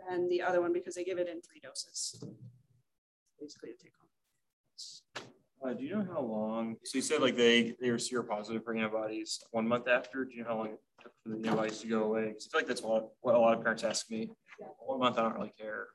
than 0.09 0.29
the 0.29 0.41
other 0.41 0.62
one 0.62 0.73
because 0.73 0.95
they 0.95 1.05
give 1.05 1.19
it 1.19 1.29
in 1.29 1.43
three 1.43 1.61
doses. 1.61 2.23
Basically, 3.38 3.71
to 3.71 3.77
take 3.77 3.93
home. 4.01 4.09
Uh, 5.61 5.75
do 5.75 5.85
you 5.85 5.95
know 5.95 6.07
how 6.12 6.21
long? 6.21 6.77
So 6.85 6.99
you 6.99 7.03
said 7.03 7.21
like 7.21 7.37
they 7.37 7.75
they 7.81 7.91
were 7.91 7.97
seropositive 7.97 8.64
for 8.64 8.75
antibodies 8.75 9.41
one 9.51 9.67
month 9.67 9.88
after. 9.88 10.25
Do 10.25 10.35
you 10.35 10.45
know 10.45 10.49
how 10.49 10.57
long 10.57 10.67
it 10.69 10.81
took 11.03 11.12
for 11.23 11.31
the 11.31 11.37
antibodies 11.37 11.81
to 11.81 11.88
go 11.88 12.05
away? 12.05 12.29
Because 12.29 12.47
I 12.47 12.51
feel 12.51 12.61
like 12.61 12.69
that's 12.69 12.83
what, 12.83 13.09
what 13.21 13.35
a 13.35 13.38
lot 13.38 13.55
of 13.57 13.62
parents 13.62 13.83
ask 13.83 14.11
me. 14.11 14.31
Yeah. 14.61 14.67
One 14.79 15.01
month, 15.01 15.19
I 15.19 15.23
don't 15.23 15.35
really 15.35 15.53
care. 15.59 15.88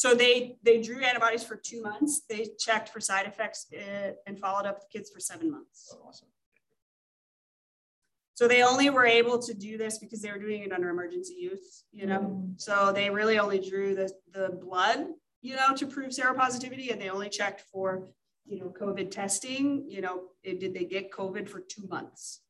So 0.00 0.14
they 0.14 0.56
they 0.62 0.80
drew 0.80 1.00
antibodies 1.02 1.44
for 1.44 1.56
two 1.56 1.82
months. 1.82 2.22
They 2.26 2.48
checked 2.58 2.88
for 2.88 3.00
side 3.00 3.26
effects 3.26 3.66
uh, 3.70 4.12
and 4.26 4.38
followed 4.38 4.64
up 4.64 4.80
the 4.80 4.86
kids 4.90 5.10
for 5.10 5.20
seven 5.20 5.50
months. 5.50 5.94
Oh, 5.94 6.08
awesome. 6.08 6.28
So 8.32 8.48
they 8.48 8.62
only 8.62 8.88
were 8.88 9.04
able 9.04 9.38
to 9.40 9.52
do 9.52 9.76
this 9.76 9.98
because 9.98 10.22
they 10.22 10.32
were 10.32 10.38
doing 10.38 10.62
it 10.62 10.72
under 10.72 10.88
emergency 10.88 11.34
use, 11.34 11.84
you 11.92 12.06
know. 12.06 12.48
So 12.56 12.92
they 12.94 13.10
really 13.10 13.38
only 13.38 13.58
drew 13.58 13.94
the 13.94 14.10
the 14.32 14.48
blood, 14.48 15.00
you 15.42 15.54
know, 15.56 15.76
to 15.76 15.86
prove 15.86 16.12
seropositivity, 16.12 16.90
and 16.90 16.98
they 16.98 17.10
only 17.10 17.28
checked 17.28 17.64
for 17.70 18.08
you 18.46 18.58
know, 18.58 18.72
COVID 18.80 19.10
testing, 19.10 19.84
you 19.86 20.00
know, 20.00 20.22
did 20.42 20.72
they 20.72 20.86
get 20.86 21.12
COVID 21.12 21.46
for 21.46 21.60
two 21.60 21.86
months? 21.88 22.40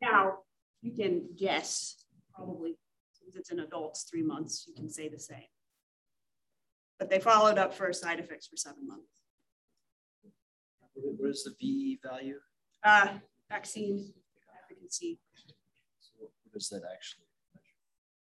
Now, 0.00 0.38
you 0.80 0.92
can 0.92 1.24
guess, 1.36 2.04
probably, 2.32 2.76
since 3.12 3.34
it's 3.34 3.50
in 3.50 3.58
adults, 3.58 4.04
three 4.08 4.22
months, 4.22 4.64
you 4.68 4.74
can 4.74 4.88
say 4.88 5.08
the 5.08 5.18
same. 5.18 5.50
But 6.98 7.10
they 7.10 7.18
followed 7.18 7.58
up 7.58 7.74
for 7.74 7.92
side 7.92 8.18
effects 8.20 8.46
for 8.46 8.56
seven 8.56 8.86
months. 8.86 9.20
What 10.94 11.30
is 11.30 11.44
the 11.44 11.54
VE 11.60 11.98
value? 12.02 12.38
Uh, 12.82 13.18
vaccine 13.50 14.12
efficacy. 14.64 15.18
So 16.00 16.12
what 16.20 16.52
does 16.54 16.68
that 16.70 16.82
actually 16.90 17.26
measure? 17.54 17.76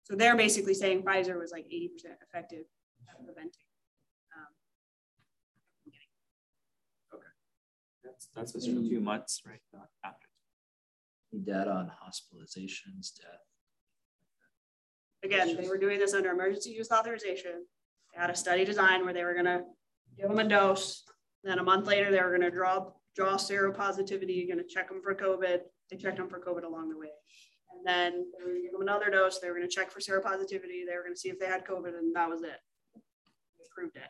So 0.03 0.15
they're 0.15 0.37
basically 0.37 0.73
saying 0.73 1.03
Pfizer 1.03 1.37
was 1.37 1.51
like 1.51 1.65
80% 1.65 1.89
effective 2.21 2.65
at 3.09 3.25
preventing. 3.25 3.65
That's, 8.03 8.27
that's 8.35 8.53
just 8.53 8.67
for 8.67 8.87
two 8.87 8.99
months, 8.99 9.41
right? 9.47 9.61
Not 9.73 9.87
after. 10.03 10.27
Any 11.33 11.43
data 11.43 11.71
on 11.71 11.91
hospitalizations, 12.03 13.15
death? 13.19 13.41
Again, 15.23 15.55
they 15.55 15.67
were 15.67 15.77
doing 15.77 15.99
this 15.99 16.13
under 16.13 16.31
emergency 16.31 16.71
use 16.71 16.91
authorization. 16.91 17.65
Had 18.13 18.29
a 18.29 18.35
study 18.35 18.65
design 18.65 19.03
where 19.03 19.13
they 19.13 19.23
were 19.23 19.33
gonna 19.33 19.63
give 20.17 20.29
them 20.29 20.39
a 20.39 20.47
dose. 20.47 21.03
Then 21.43 21.59
a 21.59 21.63
month 21.63 21.87
later, 21.87 22.11
they 22.11 22.21
were 22.21 22.31
gonna 22.31 22.51
draw 22.51 22.91
draw 23.15 23.35
seropositivity, 23.35 24.37
You're 24.37 24.55
gonna 24.55 24.67
check 24.67 24.87
them 24.89 25.01
for 25.01 25.15
COVID. 25.15 25.61
They 25.89 25.97
checked 25.97 26.17
them 26.17 26.29
for 26.29 26.39
COVID 26.39 26.63
along 26.63 26.89
the 26.89 26.97
way. 26.97 27.09
And 27.71 27.85
then 27.85 28.25
they 28.31 28.43
were 28.43 28.51
gonna 28.51 28.61
give 28.61 28.71
them 28.71 28.81
another 28.81 29.09
dose. 29.09 29.39
They 29.39 29.49
were 29.49 29.55
gonna 29.55 29.67
check 29.67 29.91
for 29.91 29.99
seropositivity. 29.99 30.85
They 30.85 30.95
were 30.95 31.03
gonna 31.03 31.15
see 31.15 31.29
if 31.29 31.39
they 31.39 31.47
had 31.47 31.65
COVID 31.65 31.97
and 31.97 32.15
that 32.15 32.29
was 32.29 32.41
it. 32.41 32.59
They 32.95 33.65
approved 33.65 33.95
it. 33.95 34.09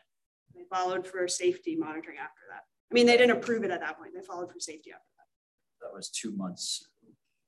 They 0.54 0.64
followed 0.64 1.06
for 1.06 1.26
safety 1.28 1.76
monitoring 1.76 2.18
after 2.18 2.42
that. 2.50 2.62
I 2.90 2.94
mean, 2.94 3.06
they 3.06 3.16
didn't 3.16 3.36
approve 3.38 3.64
it 3.64 3.70
at 3.70 3.80
that 3.80 3.98
point. 3.98 4.12
They 4.14 4.20
followed 4.20 4.52
for 4.52 4.60
safety 4.60 4.90
after 4.92 5.08
that. 5.16 5.86
That 5.86 5.94
was 5.94 6.10
two 6.10 6.32
months, 6.36 6.88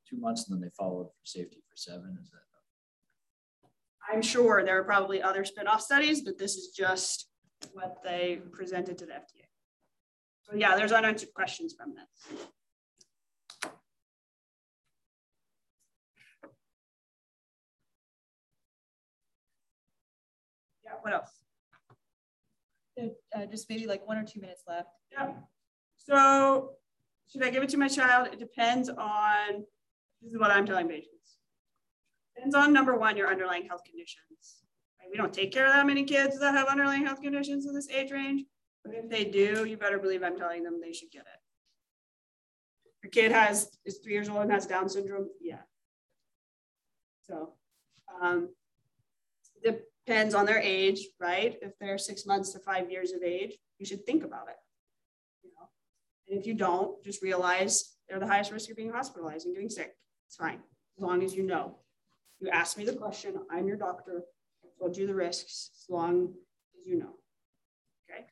two 0.09 0.17
months, 0.17 0.49
and 0.49 0.57
then 0.57 0.63
they 0.63 0.73
followed 0.77 1.09
for 1.09 1.27
safety 1.27 1.63
for 1.69 1.77
seven. 1.77 2.17
Is 2.21 2.31
that? 2.31 2.44
I'm 4.13 4.23
sure 4.23 4.63
there 4.65 4.79
are 4.79 4.85
probably 4.85 5.23
other 5.23 5.45
spin-off 5.45 5.81
studies, 5.81 6.23
but 6.23 6.39
this 6.39 6.57
is 6.57 6.69
just 6.69 7.29
what 7.73 7.97
they 8.05 8.41
presented 8.53 8.99
to 8.99 9.07
the 9.07 9.13
FDA. 9.13 9.47
So 10.43 10.55
yeah, 10.55 10.77
there's 10.77 10.93
unanswered 10.93 11.33
questions 11.35 11.75
from 11.77 11.95
this. 11.95 12.41
Yeah, 20.85 20.93
what 21.01 21.15
else? 21.15 21.31
Uh, 23.01 23.47
just 23.47 23.69
maybe 23.69 23.87
like 23.87 24.07
one 24.07 24.19
or 24.19 24.25
two 24.25 24.41
minutes 24.41 24.63
left. 24.69 24.89
Yeah. 25.11 25.33
So 25.97 26.73
should 27.31 27.43
I 27.43 27.51
give 27.51 27.63
it 27.63 27.71
to 27.71 27.79
my 27.79 27.89
child? 27.89 28.29
It 28.33 28.39
depends 28.39 28.89
on, 28.91 29.65
this 30.23 30.33
is 30.33 30.39
what 30.39 30.51
I'm 30.51 30.67
telling 30.67 30.89
patients. 30.89 31.24
Depends 32.35 32.55
on 32.55 32.73
number 32.73 32.97
one, 32.97 33.17
your 33.17 33.31
underlying 33.31 33.67
health 33.67 33.85
conditions. 33.85 34.63
Right? 35.01 35.09
We 35.11 35.17
don't 35.17 35.33
take 35.33 35.53
care 35.53 35.67
of 35.67 35.73
that 35.73 35.87
many 35.87 36.05
kids 36.05 36.39
that 36.41 36.55
have 36.55 36.69
underlying 36.69 37.07
health 37.07 37.23
conditions 37.23 37.67
in 37.67 37.75
this 37.75 37.89
age 37.89 38.11
range. 38.11 38.45
But 38.85 38.95
if 38.95 39.09
they 39.09 39.25
do, 39.25 39.65
you 39.65 39.77
better 39.77 39.99
believe 39.99 40.23
I'm 40.23 40.37
telling 40.37 40.63
them 40.63 40.81
they 40.81 40.93
should 40.93 41.11
get 41.11 41.23
it. 41.23 41.41
Your 43.03 43.11
kid 43.11 43.33
has 43.33 43.71
is 43.85 43.99
three 43.99 44.15
years 44.15 44.29
old 44.29 44.43
and 44.43 44.53
has 44.53 44.67
Down 44.67 44.89
syndrome, 44.89 45.29
yeah. 45.41 45.61
So 47.23 47.53
um, 48.23 48.51
depends 49.63 50.35
on 50.35 50.47
their 50.47 50.59
age, 50.59 51.07
right? 51.21 51.57
If 51.63 51.79
they're 51.79 51.99
six 51.99 52.27
months 52.27 52.53
to 52.53 52.59
five 52.59 52.91
years 52.91 53.13
of 53.13 53.23
age, 53.23 53.57
you 53.79 53.87
should 53.87 54.05
think 54.05 54.25
about 54.25 54.49
it. 54.49 54.57
You 55.43 55.51
know, 55.51 55.69
and 56.29 56.39
if 56.39 56.47
you 56.47 56.55
don't, 56.55 57.03
just 57.03 57.23
realize 57.23 57.95
they're 58.09 58.21
the 58.21 58.27
highest 58.27 58.53
risk 58.53 58.71
of 58.71 58.77
being 58.77 58.93
hospitalized 58.93 59.47
and 59.47 59.55
getting 59.55 59.71
sick. 59.71 59.95
It's 60.27 60.37
fine, 60.37 60.61
as 60.97 61.03
long 61.03 61.23
as 61.23 61.35
you 61.35 61.43
know. 61.43 61.79
You 62.41 62.51
ask 62.51 62.77
me 62.77 62.85
the 62.85 62.95
question, 62.95 63.35
I'm 63.51 63.67
your 63.67 63.77
doctor. 63.77 64.23
I 64.65 64.69
told 64.79 64.97
you 64.97 65.07
the 65.07 65.15
risks, 65.15 65.71
as 65.79 65.87
long 65.89 66.35
as 66.79 66.87
you 66.87 66.99
know. 66.99 67.15
Okay. 68.11 68.27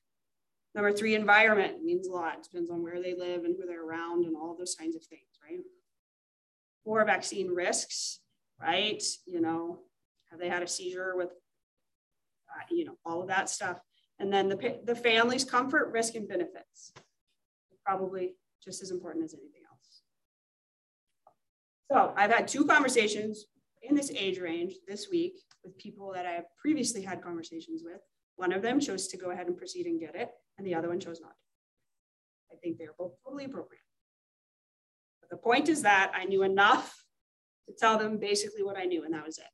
Number 0.74 0.92
three, 0.92 1.14
environment 1.14 1.82
means 1.84 2.06
a 2.06 2.12
lot. 2.12 2.38
It 2.38 2.44
depends 2.44 2.70
on 2.70 2.82
where 2.82 3.00
they 3.00 3.14
live 3.14 3.44
and 3.44 3.56
who 3.56 3.66
they're 3.66 3.86
around 3.86 4.24
and 4.24 4.36
all 4.36 4.56
those 4.58 4.74
kinds 4.74 4.96
of 4.96 5.04
things, 5.04 5.22
right? 5.42 5.60
Four, 6.84 7.04
vaccine 7.04 7.48
risks, 7.48 8.20
right? 8.60 9.02
You 9.26 9.40
know, 9.40 9.80
have 10.30 10.40
they 10.40 10.48
had 10.48 10.62
a 10.62 10.68
seizure 10.68 11.14
with 11.16 11.30
uh, 12.52 12.64
you 12.70 12.84
know, 12.84 12.96
all 13.04 13.22
of 13.22 13.28
that 13.28 13.48
stuff. 13.48 13.78
And 14.18 14.32
then 14.32 14.48
the, 14.48 14.78
the 14.84 14.94
family's 14.94 15.44
comfort, 15.44 15.90
risk, 15.92 16.14
and 16.14 16.28
benefits. 16.28 16.92
Probably 17.84 18.34
just 18.62 18.82
as 18.82 18.90
important 18.90 19.24
as 19.24 19.34
anything 19.34 19.62
else. 19.68 20.02
So 21.90 22.12
I've 22.16 22.30
had 22.30 22.46
two 22.46 22.64
conversations 22.64 23.46
in 23.82 23.94
this 23.94 24.10
age 24.10 24.38
range 24.38 24.74
this 24.86 25.08
week 25.10 25.34
with 25.64 25.76
people 25.78 26.12
that 26.14 26.26
I 26.26 26.42
previously 26.60 27.02
had 27.02 27.22
conversations 27.22 27.82
with. 27.84 28.00
One 28.36 28.52
of 28.52 28.62
them 28.62 28.80
chose 28.80 29.08
to 29.08 29.16
go 29.16 29.30
ahead 29.30 29.46
and 29.46 29.56
proceed 29.56 29.86
and 29.86 30.00
get 30.00 30.14
it, 30.14 30.30
and 30.58 30.66
the 30.66 30.74
other 30.74 30.88
one 30.88 31.00
chose 31.00 31.20
not. 31.20 31.34
I 32.50 32.56
think 32.56 32.78
they're 32.78 32.94
both 32.98 33.12
totally 33.24 33.44
appropriate. 33.44 33.82
But 35.20 35.30
the 35.30 35.36
point 35.36 35.68
is 35.68 35.82
that 35.82 36.12
I 36.14 36.24
knew 36.24 36.42
enough 36.42 37.04
to 37.68 37.74
tell 37.78 37.98
them 37.98 38.18
basically 38.18 38.62
what 38.62 38.76
I 38.76 38.84
knew, 38.84 39.04
and 39.04 39.14
that 39.14 39.24
was 39.24 39.38
it. 39.38 39.52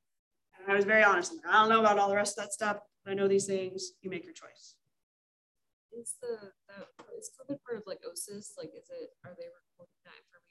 And 0.58 0.70
I 0.70 0.76
was 0.76 0.84
very 0.84 1.02
honest. 1.02 1.32
Like, 1.32 1.54
I 1.54 1.60
don't 1.60 1.68
know 1.68 1.80
about 1.80 1.98
all 1.98 2.08
the 2.08 2.16
rest 2.16 2.38
of 2.38 2.44
that 2.44 2.52
stuff, 2.52 2.78
but 3.04 3.12
I 3.12 3.14
know 3.14 3.28
these 3.28 3.46
things. 3.46 3.92
You 4.02 4.10
make 4.10 4.24
your 4.24 4.34
choice. 4.34 4.76
Is 5.92 6.16
the, 6.20 6.52
the 6.68 6.86
is 7.18 7.30
COVID 7.34 7.58
part 7.64 7.78
of 7.78 7.84
like 7.86 8.00
OSIS? 8.04 8.54
Like, 8.58 8.70
is 8.76 8.88
it 8.90 9.10
are 9.24 9.34
they 9.34 9.48
recording 9.48 9.98
that 10.04 10.18
information? 10.20 10.48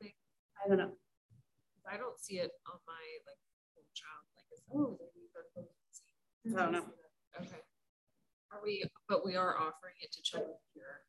Thing? 0.00 0.14
I 0.62 0.68
don't 0.68 0.78
know. 0.78 0.92
I 1.90 1.96
don't 1.96 2.18
see 2.18 2.36
it 2.36 2.50
on 2.66 2.78
my 2.86 3.04
like 3.26 3.40
little 3.76 3.92
child. 3.94 4.24
Like, 4.36 4.48
it's, 4.52 4.62
oh, 4.72 4.96
they 4.98 5.10
need 5.16 5.30
their 5.34 5.48
COVID. 5.52 6.58
I 6.58 6.62
don't 6.64 6.72
know. 6.72 6.86
Okay. 7.40 7.62
Are 8.52 8.60
we? 8.62 8.84
But 9.08 9.24
we 9.24 9.36
are 9.36 9.56
offering 9.56 9.94
it 10.00 10.12
to 10.12 10.22
children 10.22 10.56
here. 10.74 11.02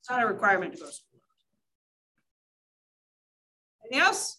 It's 0.00 0.10
not 0.10 0.22
a 0.22 0.26
requirement 0.26 0.74
to 0.74 0.80
go 0.80 0.86
to 0.86 0.92
school. 0.92 1.20
Anything 3.84 4.06
else? 4.06 4.38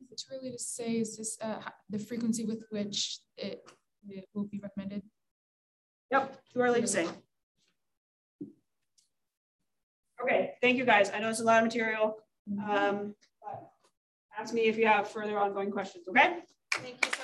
Is 0.00 0.10
it 0.10 0.18
too 0.18 0.36
early 0.36 0.50
to 0.52 0.58
say, 0.58 0.98
is 0.98 1.16
this 1.16 1.38
uh, 1.40 1.60
the 1.88 1.98
frequency 1.98 2.44
with 2.44 2.62
which 2.70 3.18
it, 3.36 3.62
it 4.08 4.26
will 4.34 4.44
be 4.44 4.60
recommended? 4.62 5.02
Yep, 6.10 6.38
too 6.52 6.60
early 6.60 6.80
to 6.80 6.86
say. 6.86 7.08
Okay, 10.22 10.52
thank 10.60 10.76
you 10.78 10.84
guys. 10.84 11.10
I 11.14 11.18
know 11.18 11.30
it's 11.30 11.40
a 11.40 11.44
lot 11.44 11.58
of 11.58 11.64
material. 11.64 12.16
Um, 12.68 13.14
ask 14.38 14.54
me 14.54 14.62
if 14.62 14.76
you 14.76 14.86
have 14.86 15.08
further 15.08 15.38
ongoing 15.38 15.70
questions, 15.70 16.06
okay? 16.08 16.38
Thank 16.74 17.04
you 17.04 17.21